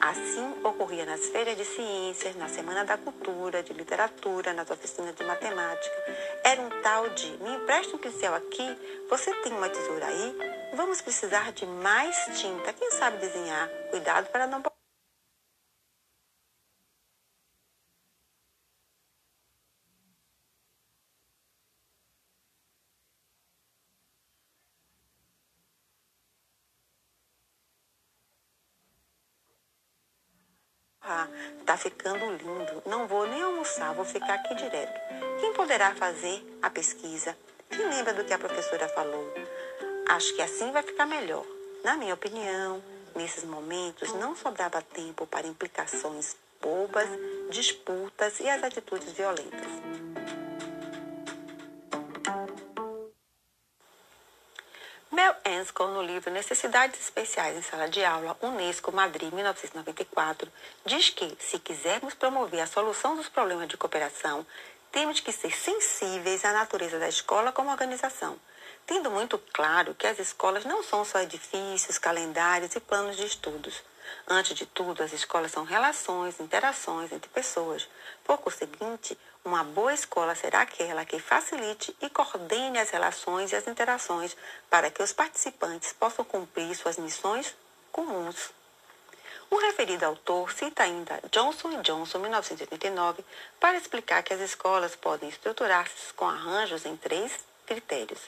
Assim 0.00 0.54
ocorria 0.62 1.06
nas 1.06 1.26
feiras 1.28 1.56
de 1.56 1.64
ciências, 1.64 2.36
na 2.36 2.48
Semana 2.48 2.84
da 2.84 2.98
Cultura, 2.98 3.62
de 3.62 3.72
Literatura, 3.72 4.52
nas 4.52 4.70
oficinas 4.70 5.14
de 5.14 5.24
matemática. 5.24 5.94
Era 6.44 6.60
um 6.60 6.68
tal 6.82 7.08
de: 7.10 7.28
me 7.38 7.54
empresta 7.54 7.96
um 7.96 7.98
pincel 7.98 8.34
aqui, 8.34 8.76
você 9.08 9.32
tem 9.42 9.52
uma 9.52 9.68
tesoura 9.68 10.06
aí? 10.06 10.53
Vamos 10.74 11.00
precisar 11.00 11.52
de 11.52 11.64
mais 11.66 12.16
tinta. 12.38 12.72
Quem 12.72 12.90
sabe 12.90 13.18
desenhar? 13.18 13.68
Cuidado 13.90 14.28
para 14.30 14.46
não 14.46 14.60
Ah, 31.06 31.28
tá 31.66 31.76
ficando 31.76 32.24
lindo. 32.32 32.82
Não 32.86 33.06
vou 33.06 33.26
nem 33.28 33.42
almoçar, 33.42 33.92
vou 33.94 34.06
ficar 34.06 34.34
aqui 34.34 34.54
direto. 34.54 34.98
Quem 35.38 35.52
poderá 35.52 35.94
fazer 35.94 36.42
a 36.62 36.70
pesquisa? 36.70 37.36
Quem 37.68 37.86
lembra 37.90 38.14
do 38.14 38.24
que 38.24 38.32
a 38.32 38.38
professora 38.38 38.88
falou? 38.88 39.32
Acho 40.08 40.34
que 40.34 40.42
assim 40.42 40.70
vai 40.70 40.82
ficar 40.82 41.06
melhor. 41.06 41.44
Na 41.82 41.96
minha 41.96 42.14
opinião, 42.14 42.82
nesses 43.14 43.44
momentos 43.44 44.12
não 44.14 44.36
sobrava 44.36 44.80
tempo 44.82 45.26
para 45.26 45.46
implicações 45.46 46.36
bobas, 46.60 47.08
disputas 47.50 48.40
e 48.40 48.48
as 48.48 48.62
atitudes 48.62 49.12
violentas. 49.12 49.68
Mel 55.10 55.36
Anscombe, 55.46 55.94
no 55.94 56.02
livro 56.02 56.30
Necessidades 56.30 57.00
Especiais 57.00 57.56
em 57.56 57.62
Sala 57.62 57.88
de 57.88 58.04
Aula, 58.04 58.36
Unesco, 58.42 58.90
Madrid, 58.90 59.32
1994, 59.32 60.50
diz 60.84 61.10
que, 61.10 61.36
se 61.38 61.58
quisermos 61.58 62.14
promover 62.14 62.60
a 62.60 62.66
solução 62.66 63.14
dos 63.14 63.28
problemas 63.28 63.68
de 63.68 63.76
cooperação, 63.76 64.44
temos 64.90 65.20
que 65.20 65.32
ser 65.32 65.56
sensíveis 65.56 66.44
à 66.44 66.52
natureza 66.52 66.98
da 66.98 67.08
escola 67.08 67.52
como 67.52 67.70
organização, 67.70 68.36
tendo 68.86 69.10
muito 69.10 69.38
claro 69.52 69.94
que 69.94 70.06
as 70.06 70.18
escolas 70.18 70.64
não 70.64 70.82
são 70.82 71.04
só 71.04 71.20
edifícios, 71.20 71.98
calendários 71.98 72.74
e 72.74 72.80
planos 72.80 73.16
de 73.16 73.24
estudos. 73.24 73.82
Antes 74.28 74.54
de 74.56 74.66
tudo, 74.66 75.02
as 75.02 75.12
escolas 75.12 75.52
são 75.52 75.64
relações, 75.64 76.38
interações 76.38 77.12
entre 77.12 77.28
pessoas. 77.30 77.88
Por 78.22 78.38
conseguinte, 78.38 79.18
uma 79.44 79.62
boa 79.62 79.92
escola 79.92 80.34
será 80.34 80.62
aquela 80.62 81.04
que 81.04 81.18
facilite 81.18 81.94
e 82.00 82.08
coordene 82.08 82.78
as 82.78 82.90
relações 82.90 83.52
e 83.52 83.56
as 83.56 83.66
interações 83.66 84.36
para 84.70 84.90
que 84.90 85.02
os 85.02 85.12
participantes 85.12 85.92
possam 85.92 86.24
cumprir 86.24 86.74
suas 86.74 86.96
missões 86.96 87.54
comuns. 87.92 88.50
O 89.50 89.56
referido 89.56 90.04
autor 90.06 90.50
cita 90.52 90.82
ainda 90.82 91.20
Johnson 91.30 91.80
Johnson, 91.82 92.18
1989, 92.18 93.24
para 93.60 93.76
explicar 93.76 94.22
que 94.22 94.32
as 94.32 94.40
escolas 94.40 94.96
podem 94.96 95.28
estruturar-se 95.28 96.12
com 96.14 96.26
arranjos 96.26 96.86
em 96.86 96.96
três 96.96 97.32
critérios: 97.66 98.20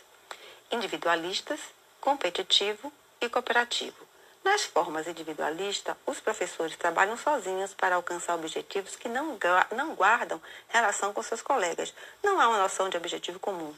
individualistas, 0.70 1.60
competitivo 2.00 2.92
e 3.20 3.28
cooperativo. 3.28 4.06
Nas 4.44 4.62
formas 4.62 5.08
individualistas, 5.08 5.96
os 6.06 6.20
professores 6.20 6.76
trabalham 6.76 7.16
sozinhos 7.16 7.74
para 7.74 7.96
alcançar 7.96 8.34
objetivos 8.36 8.94
que 8.94 9.08
não, 9.08 9.36
não 9.74 9.94
guardam 9.94 10.40
relação 10.68 11.12
com 11.12 11.22
seus 11.22 11.42
colegas. 11.42 11.92
Não 12.22 12.40
há 12.40 12.48
uma 12.48 12.62
noção 12.62 12.88
de 12.88 12.96
objetivo 12.96 13.40
comum. 13.40 13.74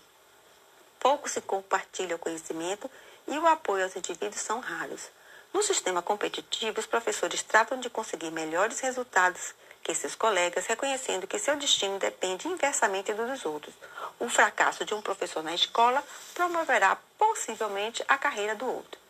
Pouco 1.00 1.28
se 1.28 1.40
compartilha 1.40 2.16
o 2.16 2.18
conhecimento 2.18 2.90
e 3.26 3.38
o 3.38 3.46
apoio 3.46 3.84
aos 3.84 3.96
indivíduos 3.96 4.42
são 4.42 4.60
raros. 4.60 5.08
No 5.54 5.62
sistema 5.62 6.02
competitivo, 6.02 6.80
os 6.80 6.86
professores 6.86 7.42
tratam 7.42 7.80
de 7.80 7.88
conseguir 7.88 8.30
melhores 8.30 8.80
resultados 8.80 9.54
que 9.82 9.94
seus 9.94 10.14
colegas, 10.14 10.66
reconhecendo 10.66 11.26
que 11.26 11.38
seu 11.38 11.56
destino 11.56 11.98
depende 11.98 12.46
inversamente 12.48 13.12
do 13.12 13.26
dos 13.26 13.44
outros. 13.44 13.74
O 14.18 14.28
fracasso 14.28 14.84
de 14.84 14.94
um 14.94 15.00
professor 15.00 15.42
na 15.42 15.54
escola 15.54 16.02
promoverá 16.34 16.96
possivelmente 17.16 18.04
a 18.08 18.18
carreira 18.18 18.54
do 18.54 18.66
outro. 18.66 19.00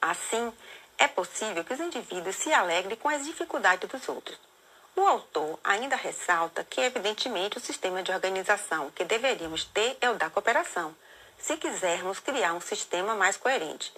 Assim, 0.00 0.52
é 0.98 1.06
possível 1.06 1.64
que 1.64 1.72
os 1.72 1.80
indivíduos 1.80 2.36
se 2.36 2.52
alegrem 2.52 2.96
com 2.96 3.08
as 3.08 3.24
dificuldades 3.24 3.88
dos 3.88 4.08
outros. 4.08 4.38
O 4.94 5.00
autor 5.06 5.58
ainda 5.64 5.96
ressalta 5.96 6.64
que, 6.64 6.80
evidentemente, 6.80 7.56
o 7.56 7.60
sistema 7.60 8.02
de 8.02 8.12
organização 8.12 8.90
que 8.90 9.04
deveríamos 9.04 9.64
ter 9.64 9.96
é 10.00 10.10
o 10.10 10.14
da 10.14 10.28
cooperação, 10.28 10.94
se 11.38 11.56
quisermos 11.56 12.20
criar 12.20 12.52
um 12.52 12.60
sistema 12.60 13.14
mais 13.14 13.36
coerente. 13.36 13.92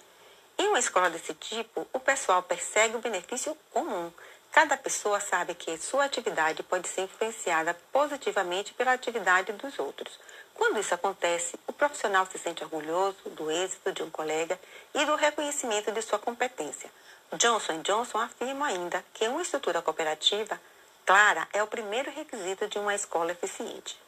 Em 0.57 0.67
uma 0.69 0.79
escola 0.79 1.09
desse 1.09 1.33
tipo, 1.33 1.85
o 1.91 1.99
pessoal 1.99 2.41
persegue 2.41 2.95
o 2.95 3.01
benefício 3.01 3.57
comum. 3.71 4.11
Cada 4.51 4.77
pessoa 4.77 5.19
sabe 5.19 5.53
que 5.53 5.77
sua 5.77 6.05
atividade 6.05 6.63
pode 6.63 6.87
ser 6.87 7.01
influenciada 7.01 7.73
positivamente 7.91 8.73
pela 8.73 8.93
atividade 8.93 9.51
dos 9.51 9.77
outros. 9.77 10.17
Quando 10.53 10.79
isso 10.79 10.93
acontece, 10.93 11.59
o 11.67 11.73
profissional 11.73 12.25
se 12.25 12.39
sente 12.39 12.63
orgulhoso 12.63 13.29
do 13.31 13.51
êxito 13.51 13.91
de 13.91 14.01
um 14.01 14.09
colega 14.09 14.57
e 14.93 15.05
do 15.05 15.15
reconhecimento 15.15 15.91
de 15.91 16.01
sua 16.01 16.17
competência. 16.17 16.89
Johnson 17.33 17.81
Johnson 17.81 18.19
afirma 18.19 18.67
ainda 18.67 19.03
que 19.13 19.27
uma 19.27 19.41
estrutura 19.41 19.81
cooperativa 19.81 20.59
clara 21.05 21.45
é 21.51 21.61
o 21.61 21.67
primeiro 21.67 22.09
requisito 22.11 22.65
de 22.69 22.79
uma 22.79 22.95
escola 22.95 23.33
eficiente. 23.33 24.04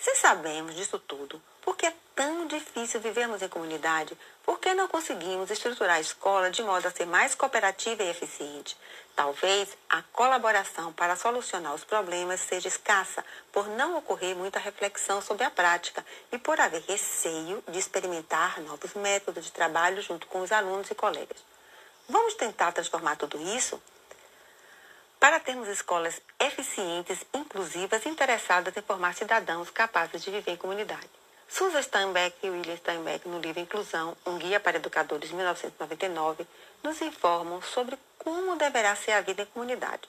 Se 0.00 0.14
sabemos 0.14 0.76
disso 0.76 0.96
tudo, 0.96 1.42
por 1.60 1.76
que 1.76 1.84
é 1.84 1.92
tão 2.14 2.46
difícil 2.46 3.00
vivermos 3.00 3.42
em 3.42 3.48
comunidade? 3.48 4.16
Por 4.44 4.60
que 4.60 4.72
não 4.72 4.86
conseguimos 4.86 5.50
estruturar 5.50 5.96
a 5.96 6.00
escola 6.00 6.52
de 6.52 6.62
modo 6.62 6.86
a 6.86 6.90
ser 6.92 7.04
mais 7.04 7.34
cooperativa 7.34 8.04
e 8.04 8.08
eficiente? 8.08 8.76
Talvez 9.16 9.76
a 9.90 10.00
colaboração 10.12 10.92
para 10.92 11.16
solucionar 11.16 11.74
os 11.74 11.82
problemas 11.82 12.38
seja 12.38 12.68
escassa, 12.68 13.24
por 13.50 13.66
não 13.66 13.98
ocorrer 13.98 14.36
muita 14.36 14.60
reflexão 14.60 15.20
sobre 15.20 15.42
a 15.42 15.50
prática 15.50 16.06
e 16.30 16.38
por 16.38 16.60
haver 16.60 16.84
receio 16.86 17.60
de 17.66 17.80
experimentar 17.80 18.60
novos 18.60 18.94
métodos 18.94 19.46
de 19.46 19.50
trabalho 19.50 20.00
junto 20.00 20.28
com 20.28 20.42
os 20.42 20.52
alunos 20.52 20.88
e 20.92 20.94
colegas. 20.94 21.38
Vamos 22.08 22.34
tentar 22.34 22.70
transformar 22.70 23.16
tudo 23.16 23.36
isso? 23.56 23.82
Para 25.20 25.40
termos 25.40 25.66
escolas 25.68 26.22
eficientes, 26.38 27.24
inclusivas 27.34 28.06
interessadas 28.06 28.76
em 28.76 28.82
formar 28.82 29.14
cidadãos 29.14 29.68
capazes 29.68 30.22
de 30.22 30.30
viver 30.30 30.52
em 30.52 30.56
comunidade. 30.56 31.10
Susan 31.48 31.82
Steinbeck 31.82 32.36
e 32.40 32.48
William 32.48 32.76
Steinbeck, 32.76 33.28
no 33.28 33.40
livro 33.40 33.58
Inclusão, 33.58 34.16
um 34.24 34.38
guia 34.38 34.60
para 34.60 34.76
educadores 34.76 35.28
de 35.28 35.34
1999, 35.34 36.46
nos 36.84 37.02
informam 37.02 37.60
sobre 37.62 37.98
como 38.16 38.54
deverá 38.54 38.94
ser 38.94 39.10
a 39.10 39.20
vida 39.20 39.42
em 39.42 39.46
comunidade. 39.46 40.08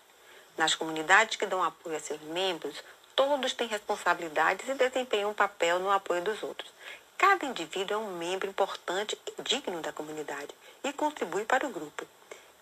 Nas 0.56 0.76
comunidades 0.76 1.38
que 1.38 1.46
dão 1.48 1.64
apoio 1.64 1.98
a 1.98 2.00
seus 2.00 2.22
membros, 2.22 2.84
todos 3.16 3.54
têm 3.54 3.68
responsabilidades 3.68 4.70
e 4.70 4.76
desempenham 4.76 5.32
um 5.32 5.34
papel 5.34 5.80
no 5.80 5.90
apoio 5.90 6.22
dos 6.22 6.44
outros. 6.44 6.72
Cada 7.18 7.48
indivíduo 7.48 7.96
é 7.96 7.98
um 7.98 8.16
membro 8.16 8.48
importante 8.48 9.20
e 9.26 9.42
digno 9.42 9.82
da 9.82 9.92
comunidade 9.92 10.54
e 10.84 10.94
contribui 10.94 11.46
para 11.46 11.66
o 11.66 11.72
grupo. 11.72 12.06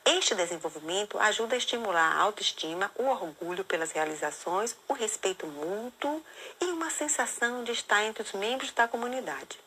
Este 0.09 0.33
desenvolvimento 0.33 1.19
ajuda 1.19 1.55
a 1.55 1.57
estimular 1.57 2.13
a 2.13 2.21
autoestima, 2.21 2.89
o 2.95 3.07
orgulho 3.07 3.65
pelas 3.65 3.91
realizações, 3.91 4.73
o 4.87 4.93
respeito 4.93 5.45
mútuo 5.45 6.23
e 6.61 6.65
uma 6.67 6.89
sensação 6.89 7.61
de 7.65 7.73
estar 7.73 8.01
entre 8.05 8.23
os 8.23 8.31
membros 8.31 8.71
da 8.71 8.87
comunidade. 8.87 9.59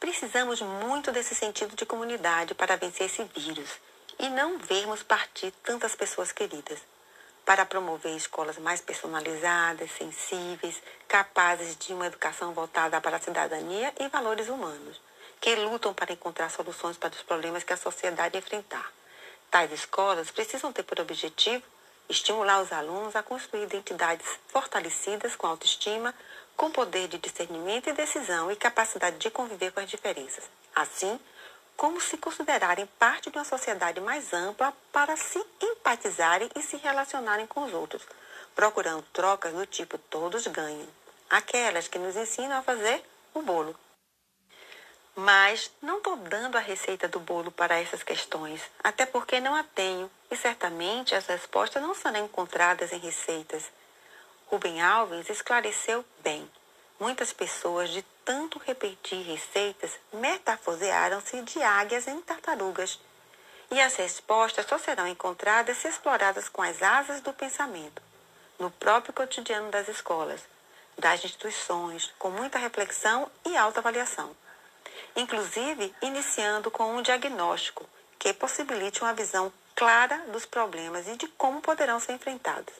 Precisamos 0.00 0.62
muito 0.62 1.12
desse 1.12 1.34
sentido 1.34 1.76
de 1.76 1.84
comunidade 1.84 2.54
para 2.54 2.78
vencer 2.78 3.08
esse 3.08 3.24
vírus 3.24 3.68
e 4.18 4.30
não 4.30 4.56
vermos 4.56 5.02
partir 5.02 5.50
tantas 5.62 5.94
pessoas 5.94 6.32
queridas. 6.32 6.78
Para 7.44 7.66
promover 7.66 8.16
escolas 8.16 8.56
mais 8.56 8.80
personalizadas, 8.80 9.90
sensíveis, 9.90 10.82
capazes 11.06 11.76
de 11.76 11.92
uma 11.92 12.06
educação 12.06 12.54
voltada 12.54 12.98
para 13.02 13.18
a 13.18 13.20
cidadania 13.20 13.92
e 14.00 14.08
valores 14.08 14.48
humanos 14.48 14.98
que 15.40 15.54
lutam 15.54 15.94
para 15.94 16.12
encontrar 16.12 16.50
soluções 16.50 16.96
para 16.96 17.14
os 17.14 17.22
problemas 17.22 17.64
que 17.64 17.72
a 17.72 17.76
sociedade 17.76 18.38
enfrentar. 18.38 18.92
Tais 19.50 19.72
escolas 19.72 20.30
precisam 20.30 20.72
ter 20.72 20.82
por 20.82 21.00
objetivo 21.00 21.64
estimular 22.08 22.62
os 22.62 22.72
alunos 22.72 23.14
a 23.14 23.22
construir 23.22 23.64
identidades 23.64 24.26
fortalecidas 24.48 25.36
com 25.36 25.46
autoestima, 25.46 26.14
com 26.56 26.70
poder 26.70 27.06
de 27.06 27.18
discernimento 27.18 27.88
e 27.88 27.92
decisão 27.92 28.50
e 28.50 28.56
capacidade 28.56 29.18
de 29.18 29.30
conviver 29.30 29.72
com 29.72 29.80
as 29.80 29.90
diferenças. 29.90 30.44
Assim, 30.74 31.20
como 31.76 32.00
se 32.00 32.16
considerarem 32.16 32.86
parte 32.98 33.30
de 33.30 33.38
uma 33.38 33.44
sociedade 33.44 34.00
mais 34.00 34.32
ampla 34.32 34.72
para 34.90 35.16
se 35.16 35.44
empatizarem 35.60 36.50
e 36.56 36.62
se 36.62 36.76
relacionarem 36.78 37.46
com 37.46 37.64
os 37.64 37.72
outros, 37.72 38.02
procurando 38.54 39.04
trocas 39.12 39.52
do 39.52 39.66
tipo 39.66 39.98
todos 39.98 40.46
ganham, 40.46 40.88
aquelas 41.30 41.86
que 41.86 41.98
nos 41.98 42.16
ensinam 42.16 42.58
a 42.58 42.62
fazer 42.62 43.04
o 43.34 43.42
bolo. 43.42 43.76
Mas 45.20 45.72
não 45.82 45.98
estou 45.98 46.14
dando 46.14 46.56
a 46.56 46.60
receita 46.60 47.08
do 47.08 47.18
bolo 47.18 47.50
para 47.50 47.80
essas 47.80 48.04
questões, 48.04 48.62
até 48.84 49.04
porque 49.04 49.40
não 49.40 49.52
a 49.52 49.64
tenho 49.64 50.08
e 50.30 50.36
certamente 50.36 51.12
as 51.12 51.26
respostas 51.26 51.82
não 51.82 51.92
serão 51.92 52.24
encontradas 52.24 52.92
em 52.92 53.00
receitas. 53.00 53.64
Rubem 54.46 54.80
Alves 54.80 55.28
esclareceu 55.28 56.04
bem. 56.22 56.48
Muitas 57.00 57.32
pessoas, 57.32 57.90
de 57.90 58.02
tanto 58.24 58.60
repetir 58.64 59.26
receitas, 59.26 59.90
metafosearam-se 60.12 61.42
de 61.42 61.60
águias 61.64 62.06
em 62.06 62.20
tartarugas. 62.20 63.00
E 63.72 63.80
as 63.80 63.96
respostas 63.96 64.66
só 64.66 64.78
serão 64.78 65.08
encontradas 65.08 65.78
se 65.78 65.88
exploradas 65.88 66.48
com 66.48 66.62
as 66.62 66.80
asas 66.80 67.20
do 67.22 67.32
pensamento, 67.32 68.00
no 68.56 68.70
próprio 68.70 69.12
cotidiano 69.12 69.68
das 69.68 69.88
escolas, 69.88 70.42
das 70.96 71.24
instituições, 71.24 72.14
com 72.20 72.30
muita 72.30 72.56
reflexão 72.56 73.28
e 73.44 73.56
autoavaliação 73.56 74.32
inclusive 75.16 75.94
iniciando 76.02 76.70
com 76.70 76.96
um 76.96 77.02
diagnóstico 77.02 77.88
que 78.18 78.32
possibilite 78.32 79.02
uma 79.02 79.14
visão 79.14 79.52
clara 79.74 80.18
dos 80.32 80.44
problemas 80.44 81.06
e 81.06 81.16
de 81.16 81.28
como 81.28 81.60
poderão 81.60 82.00
ser 82.00 82.12
enfrentados. 82.12 82.74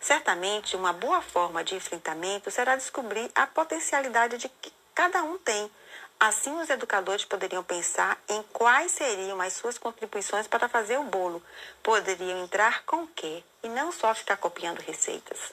Certamente, 0.00 0.76
uma 0.76 0.92
boa 0.92 1.20
forma 1.22 1.64
de 1.64 1.74
enfrentamento 1.74 2.50
será 2.50 2.76
descobrir 2.76 3.30
a 3.34 3.46
potencialidade 3.46 4.38
de 4.38 4.48
que 4.48 4.72
cada 4.94 5.22
um 5.22 5.38
tem. 5.38 5.70
Assim, 6.20 6.54
os 6.60 6.70
educadores 6.70 7.24
poderiam 7.24 7.64
pensar 7.64 8.18
em 8.28 8.42
quais 8.52 8.92
seriam 8.92 9.40
as 9.40 9.54
suas 9.54 9.78
contribuições 9.78 10.46
para 10.46 10.68
fazer 10.68 10.98
o 10.98 11.04
bolo. 11.04 11.42
Poderiam 11.82 12.44
entrar 12.44 12.84
com 12.84 13.02
o 13.02 13.08
quê? 13.08 13.42
E 13.62 13.68
não 13.68 13.90
só 13.90 14.14
ficar 14.14 14.36
copiando 14.36 14.78
receitas. 14.78 15.52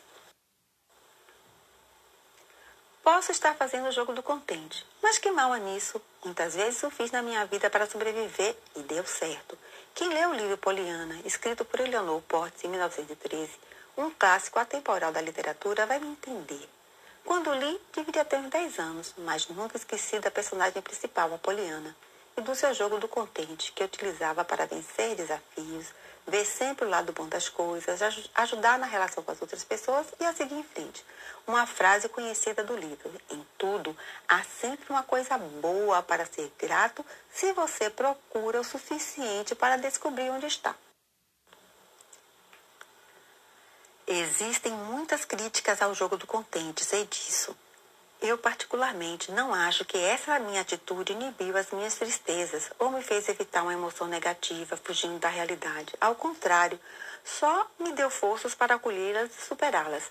Posso 3.04 3.32
estar 3.32 3.56
fazendo 3.56 3.88
o 3.88 3.92
jogo 3.92 4.14
do 4.14 4.22
contente, 4.22 4.86
mas 5.02 5.18
que 5.18 5.32
mal 5.32 5.52
há 5.52 5.58
nisso? 5.58 6.00
Muitas 6.24 6.54
vezes 6.54 6.84
o 6.84 6.92
fiz 6.92 7.10
na 7.10 7.24
minha 7.24 7.44
vida 7.48 7.68
para 7.68 7.90
sobreviver 7.90 8.56
e 8.76 8.82
deu 8.84 9.04
certo. 9.08 9.58
Quem 9.96 10.10
lê 10.10 10.24
o 10.28 10.36
livro 10.36 10.56
Poliana, 10.56 11.20
escrito 11.26 11.66
por 11.66 11.80
Eleanor 11.80 12.22
Portes 12.22 12.64
em 12.64 12.68
1913, 12.68 13.50
um 13.98 14.12
clássico 14.12 14.60
atemporal 14.60 15.12
da 15.12 15.20
literatura, 15.20 15.88
vai 15.88 16.00
me 16.00 16.10
entender. 16.10 16.70
Quando 17.26 17.52
li, 17.56 17.82
deveria 17.92 18.24
ter 18.24 18.38
uns 18.38 18.52
10 18.52 18.78
anos, 18.78 19.14
mas 19.18 19.48
nunca 19.48 19.78
esqueci 19.78 20.20
da 20.20 20.30
personagem 20.30 20.80
principal, 20.80 21.34
a 21.34 21.40
Poliana, 21.40 21.96
e 22.38 22.42
do 22.42 22.54
seu 22.54 22.72
jogo 22.72 23.00
do 23.00 23.08
contente, 23.08 23.72
que 23.72 23.84
utilizava 23.84 24.46
para 24.46 24.68
vencer 24.68 25.16
desafios, 25.16 25.88
ver 26.28 26.46
sempre 26.46 26.86
o 26.86 26.90
lado 26.90 27.12
bom 27.12 27.28
das 27.28 27.50
coisas, 27.50 28.02
ajudar 28.36 28.78
na 28.78 28.86
relação 28.86 29.24
com 29.24 29.32
as 29.32 29.42
outras 29.42 29.64
pessoas 29.64 30.08
e 30.20 30.26
a 30.26 30.34
seguir 30.34 30.56
em 30.56 30.64
frente. 30.64 31.04
Uma 31.46 31.66
frase 31.66 32.08
conhecida 32.10 32.64
do 32.64 32.76
livro: 32.76 33.12
Em 33.30 33.46
tudo 33.58 33.96
há 34.28 34.44
sempre 34.44 34.90
uma 34.90 35.04
coisa 35.04 35.38
boa 35.38 36.02
para 36.02 36.26
ser 36.26 36.52
grato 36.58 37.06
se 37.34 37.52
você 37.54 37.90
procura 37.90 38.60
o 38.60 38.64
suficiente 38.64 39.56
para 39.56 39.78
descobrir 39.78 40.30
onde 40.30 40.48
está. 40.48 40.76
Existem 44.08 44.74
muitas 44.74 45.24
críticas 45.24 45.82
ao 45.82 45.94
jogo 45.94 46.18
do 46.18 46.28
contente, 46.28 46.84
sei 46.84 47.06
disso. 47.06 47.56
Eu, 48.22 48.38
particularmente, 48.38 49.32
não 49.32 49.52
acho 49.52 49.84
que 49.84 49.98
essa 49.98 50.38
minha 50.38 50.62
atitude 50.62 51.12
inibiu 51.12 51.58
as 51.58 51.72
minhas 51.72 51.96
tristezas 51.96 52.70
ou 52.78 52.92
me 52.92 53.02
fez 53.02 53.28
evitar 53.28 53.64
uma 53.64 53.74
emoção 53.74 54.06
negativa, 54.06 54.78
fugindo 54.78 55.18
da 55.18 55.28
realidade. 55.28 55.92
Ao 56.00 56.14
contrário, 56.14 56.80
só 57.26 57.68
me 57.80 57.92
deu 57.94 58.12
forças 58.12 58.54
para 58.54 58.76
acolhê-las 58.76 59.32
e 59.36 59.42
superá-las. 59.42 60.04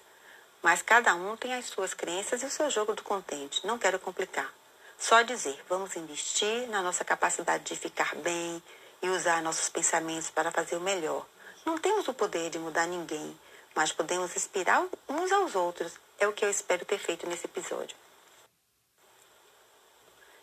Mas 0.60 0.82
cada 0.82 1.14
um 1.14 1.36
tem 1.36 1.54
as 1.54 1.66
suas 1.66 1.94
crenças 1.94 2.42
e 2.42 2.46
o 2.46 2.50
seu 2.50 2.68
jogo 2.68 2.94
do 2.94 3.04
contente. 3.04 3.64
Não 3.64 3.78
quero 3.78 4.00
complicar. 4.00 4.52
Só 4.98 5.22
dizer, 5.22 5.62
vamos 5.68 5.94
investir 5.94 6.68
na 6.68 6.82
nossa 6.82 7.04
capacidade 7.04 7.62
de 7.62 7.76
ficar 7.76 8.16
bem 8.16 8.60
e 9.00 9.08
usar 9.08 9.40
nossos 9.40 9.68
pensamentos 9.68 10.30
para 10.30 10.50
fazer 10.50 10.74
o 10.74 10.80
melhor. 10.80 11.24
Não 11.64 11.78
temos 11.78 12.08
o 12.08 12.12
poder 12.12 12.50
de 12.50 12.58
mudar 12.58 12.86
ninguém, 12.86 13.38
mas 13.72 13.92
podemos 13.92 14.34
inspirar 14.36 14.84
uns 15.08 15.30
aos 15.30 15.54
outros. 15.54 15.92
É 16.18 16.26
o 16.26 16.32
que 16.32 16.44
eu 16.44 16.50
espero 16.50 16.84
ter 16.84 16.98
feito 16.98 17.26
nesse 17.26 17.46
episódio. 17.46 17.99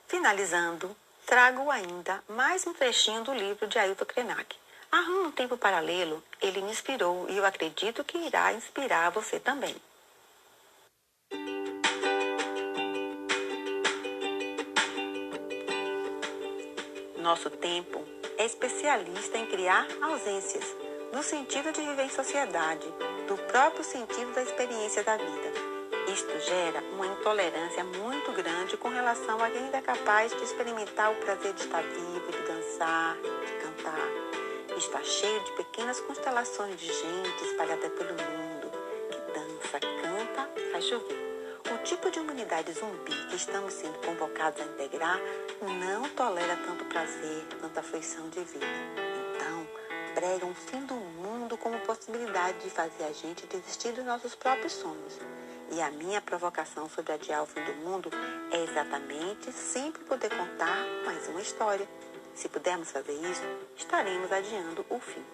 Finalizando, 0.07 0.95
trago 1.25 1.69
ainda 1.69 2.23
mais 2.29 2.65
um 2.65 2.73
trechinho 2.73 3.25
do 3.25 3.33
livro 3.33 3.67
de 3.67 3.77
Ailton 3.77 4.05
Krenak. 4.05 4.55
Há 4.89 5.01
um 5.01 5.31
tempo 5.33 5.57
paralelo, 5.57 6.23
ele 6.41 6.61
me 6.61 6.71
inspirou 6.71 7.29
e 7.29 7.35
eu 7.35 7.45
acredito 7.45 8.05
que 8.05 8.17
irá 8.17 8.53
inspirar 8.53 9.09
você 9.09 9.37
também. 9.37 9.75
Nosso 17.17 17.49
tempo 17.49 18.01
é 18.37 18.45
especialista 18.45 19.37
em 19.37 19.45
criar 19.47 19.85
ausências, 20.01 20.63
no 21.11 21.21
sentido 21.21 21.73
de 21.73 21.81
viver 21.81 22.03
em 22.03 22.09
sociedade, 22.09 22.87
do 23.27 23.37
próprio 23.51 23.83
sentido 23.83 24.31
da 24.31 24.41
experiência 24.41 25.03
da 25.03 25.17
vida. 25.17 25.66
Isto 26.07 26.39
gera 26.39 26.81
uma 26.93 27.05
intolerância 27.05 27.83
muito 27.83 28.31
grande 28.31 28.77
com 28.77 28.87
relação 28.87 29.43
a 29.43 29.49
quem 29.49 29.65
ainda 29.65 29.77
é 29.77 29.81
capaz 29.81 30.31
de 30.33 30.41
experimentar 30.41 31.11
o 31.11 31.15
prazer 31.15 31.51
de 31.53 31.63
estar 31.63 31.83
vivo, 31.83 32.31
de 32.31 32.47
dançar, 32.47 33.17
de 33.17 33.51
cantar. 33.61 34.77
Está 34.77 35.03
cheio 35.03 35.43
de 35.43 35.51
pequenas 35.51 35.99
constelações 35.99 36.79
de 36.79 36.87
gente 36.87 37.43
espalhada 37.43 37.89
pelo 37.89 38.13
mundo, 38.13 38.71
que 39.11 39.19
dança, 39.33 39.79
canta, 39.79 40.49
faz 40.71 40.85
chover. 40.85 41.27
O 41.73 41.77
tipo 41.83 42.09
de 42.09 42.21
humanidade 42.21 42.71
zumbi 42.71 43.27
que 43.29 43.35
estamos 43.35 43.73
sendo 43.73 43.99
convocados 43.99 44.61
a 44.61 44.65
integrar 44.65 45.19
não 45.61 46.07
tolera 46.11 46.55
tanto 46.65 46.85
prazer, 46.85 47.45
tanta 47.59 47.83
fruição 47.83 48.29
de 48.29 48.39
vida. 48.45 48.65
Então, 49.35 49.67
prega 50.15 50.45
um 50.45 50.55
fim 50.55 50.79
do 50.85 50.95
mundo 50.95 51.57
como 51.57 51.77
possibilidade 51.81 52.59
de 52.59 52.69
fazer 52.69 53.03
a 53.03 53.11
gente 53.11 53.45
desistir 53.45 53.91
dos 53.91 54.05
nossos 54.05 54.33
próprios 54.35 54.71
sonhos. 54.71 55.19
E 55.71 55.81
a 55.81 55.91
minha 55.91 56.21
provocação 56.21 56.89
sobre 56.89 57.13
adiar 57.13 57.43
o 57.43 57.45
fim 57.45 57.63
do 57.63 57.73
mundo 57.75 58.09
é 58.51 58.63
exatamente 58.63 59.51
sempre 59.51 60.03
poder 60.05 60.29
contar 60.29 60.77
mais 61.05 61.27
uma 61.27 61.41
história. 61.41 61.87
Se 62.33 62.47
pudermos 62.47 62.91
fazer 62.91 63.13
isso, 63.13 63.41
estaremos 63.75 64.31
adiando 64.31 64.85
o 64.89 64.99
fim. 64.99 65.25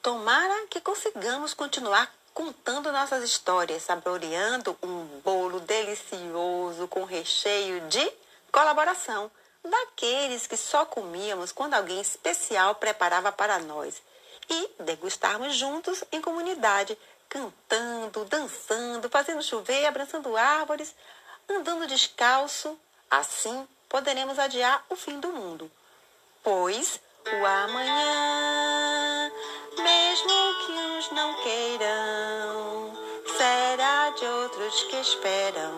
Tomara 0.00 0.66
que 0.70 0.80
consigamos 0.80 1.52
continuar 1.52 2.10
contando 2.32 2.92
nossas 2.92 3.24
histórias, 3.24 3.82
saboreando 3.82 4.76
um 4.82 5.04
bolo 5.24 5.60
delicioso 5.60 6.86
com 6.88 7.04
recheio 7.04 7.80
de 7.88 8.12
colaboração, 8.50 9.30
daqueles 9.64 10.46
que 10.46 10.56
só 10.56 10.84
comíamos 10.84 11.52
quando 11.52 11.74
alguém 11.74 12.00
especial 12.00 12.74
preparava 12.74 13.32
para 13.32 13.58
nós, 13.58 14.02
e 14.48 14.70
degustarmos 14.82 15.54
juntos 15.54 16.02
em 16.10 16.20
comunidade, 16.20 16.96
cantando, 17.28 18.24
dançando, 18.24 19.08
fazendo 19.10 19.42
chover, 19.42 19.86
abraçando 19.86 20.36
árvores, 20.36 20.94
andando 21.48 21.86
descalço. 21.86 22.78
Assim 23.10 23.66
poderemos 23.88 24.38
adiar 24.38 24.84
o 24.88 24.96
fim 24.96 25.20
do 25.20 25.28
mundo. 25.28 25.70
Pois 26.42 27.00
o 27.26 27.46
amanhã 27.46 29.30
mesmo 29.78 30.54
que 30.66 30.72
uns 30.72 31.10
não 31.12 31.34
queiram, 31.42 32.92
será 33.36 34.10
de 34.10 34.26
outros 34.26 34.82
que 34.84 34.96
esperam 34.96 35.72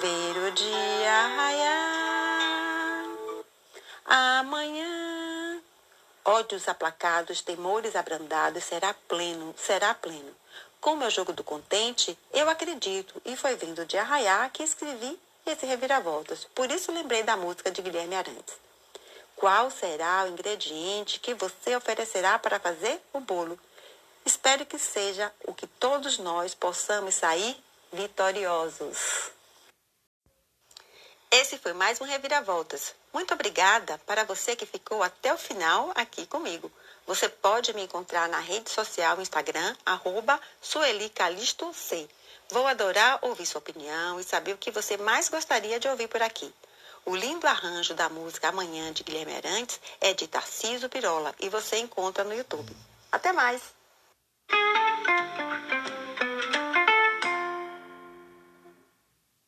ver 0.00 0.36
o 0.46 0.50
dia 0.50 1.26
raiar. 1.36 2.01
Amanhã, 4.14 5.58
ódios 6.22 6.68
aplacados, 6.68 7.40
temores 7.40 7.96
abrandados, 7.96 8.62
será 8.62 8.92
pleno, 8.92 9.54
será 9.56 9.94
pleno. 9.94 10.36
Como 10.82 11.02
é 11.02 11.06
o 11.06 11.10
jogo 11.10 11.32
do 11.32 11.42
contente, 11.42 12.18
eu 12.30 12.46
acredito, 12.50 13.22
e 13.24 13.34
foi 13.38 13.56
vindo 13.56 13.86
de 13.86 13.96
arraiar 13.96 14.50
que 14.50 14.62
escrevi 14.62 15.18
esse 15.46 15.64
reviravoltas. 15.64 16.44
Por 16.54 16.70
isso 16.70 16.92
lembrei 16.92 17.22
da 17.22 17.38
música 17.38 17.70
de 17.70 17.80
Guilherme 17.80 18.14
Arantes. 18.14 18.54
Qual 19.34 19.70
será 19.70 20.24
o 20.24 20.28
ingrediente 20.28 21.18
que 21.18 21.32
você 21.32 21.74
oferecerá 21.74 22.38
para 22.38 22.60
fazer 22.60 23.00
o 23.14 23.20
bolo? 23.20 23.58
Espero 24.26 24.66
que 24.66 24.78
seja 24.78 25.32
o 25.46 25.54
que 25.54 25.66
todos 25.66 26.18
nós 26.18 26.52
possamos 26.52 27.14
sair 27.14 27.56
vitoriosos. 27.90 29.32
Esse 31.34 31.56
foi 31.56 31.72
mais 31.72 31.98
um 31.98 32.04
Reviravoltas. 32.04 32.94
Muito 33.10 33.32
obrigada 33.32 33.96
para 34.04 34.22
você 34.22 34.54
que 34.54 34.66
ficou 34.66 35.02
até 35.02 35.32
o 35.32 35.38
final 35.38 35.90
aqui 35.94 36.26
comigo. 36.26 36.70
Você 37.06 37.26
pode 37.26 37.72
me 37.72 37.84
encontrar 37.84 38.28
na 38.28 38.38
rede 38.38 38.68
social 38.68 39.18
Instagram, 39.18 39.74
arroba 39.86 40.38
C. 40.60 42.06
Vou 42.50 42.66
adorar 42.66 43.18
ouvir 43.22 43.46
sua 43.46 43.60
opinião 43.60 44.20
e 44.20 44.22
saber 44.22 44.52
o 44.52 44.58
que 44.58 44.70
você 44.70 44.98
mais 44.98 45.30
gostaria 45.30 45.80
de 45.80 45.88
ouvir 45.88 46.06
por 46.06 46.20
aqui. 46.20 46.52
O 47.06 47.16
lindo 47.16 47.46
arranjo 47.46 47.94
da 47.94 48.10
música 48.10 48.48
Amanhã 48.48 48.92
de 48.92 49.02
Guilherme 49.02 49.34
Arantes 49.34 49.80
é 50.02 50.12
de 50.12 50.26
Tarciso 50.26 50.90
Pirola 50.90 51.34
e 51.40 51.48
você 51.48 51.78
encontra 51.78 52.24
no 52.24 52.34
YouTube. 52.34 52.76
Até 53.10 53.32
mais! 53.32 53.62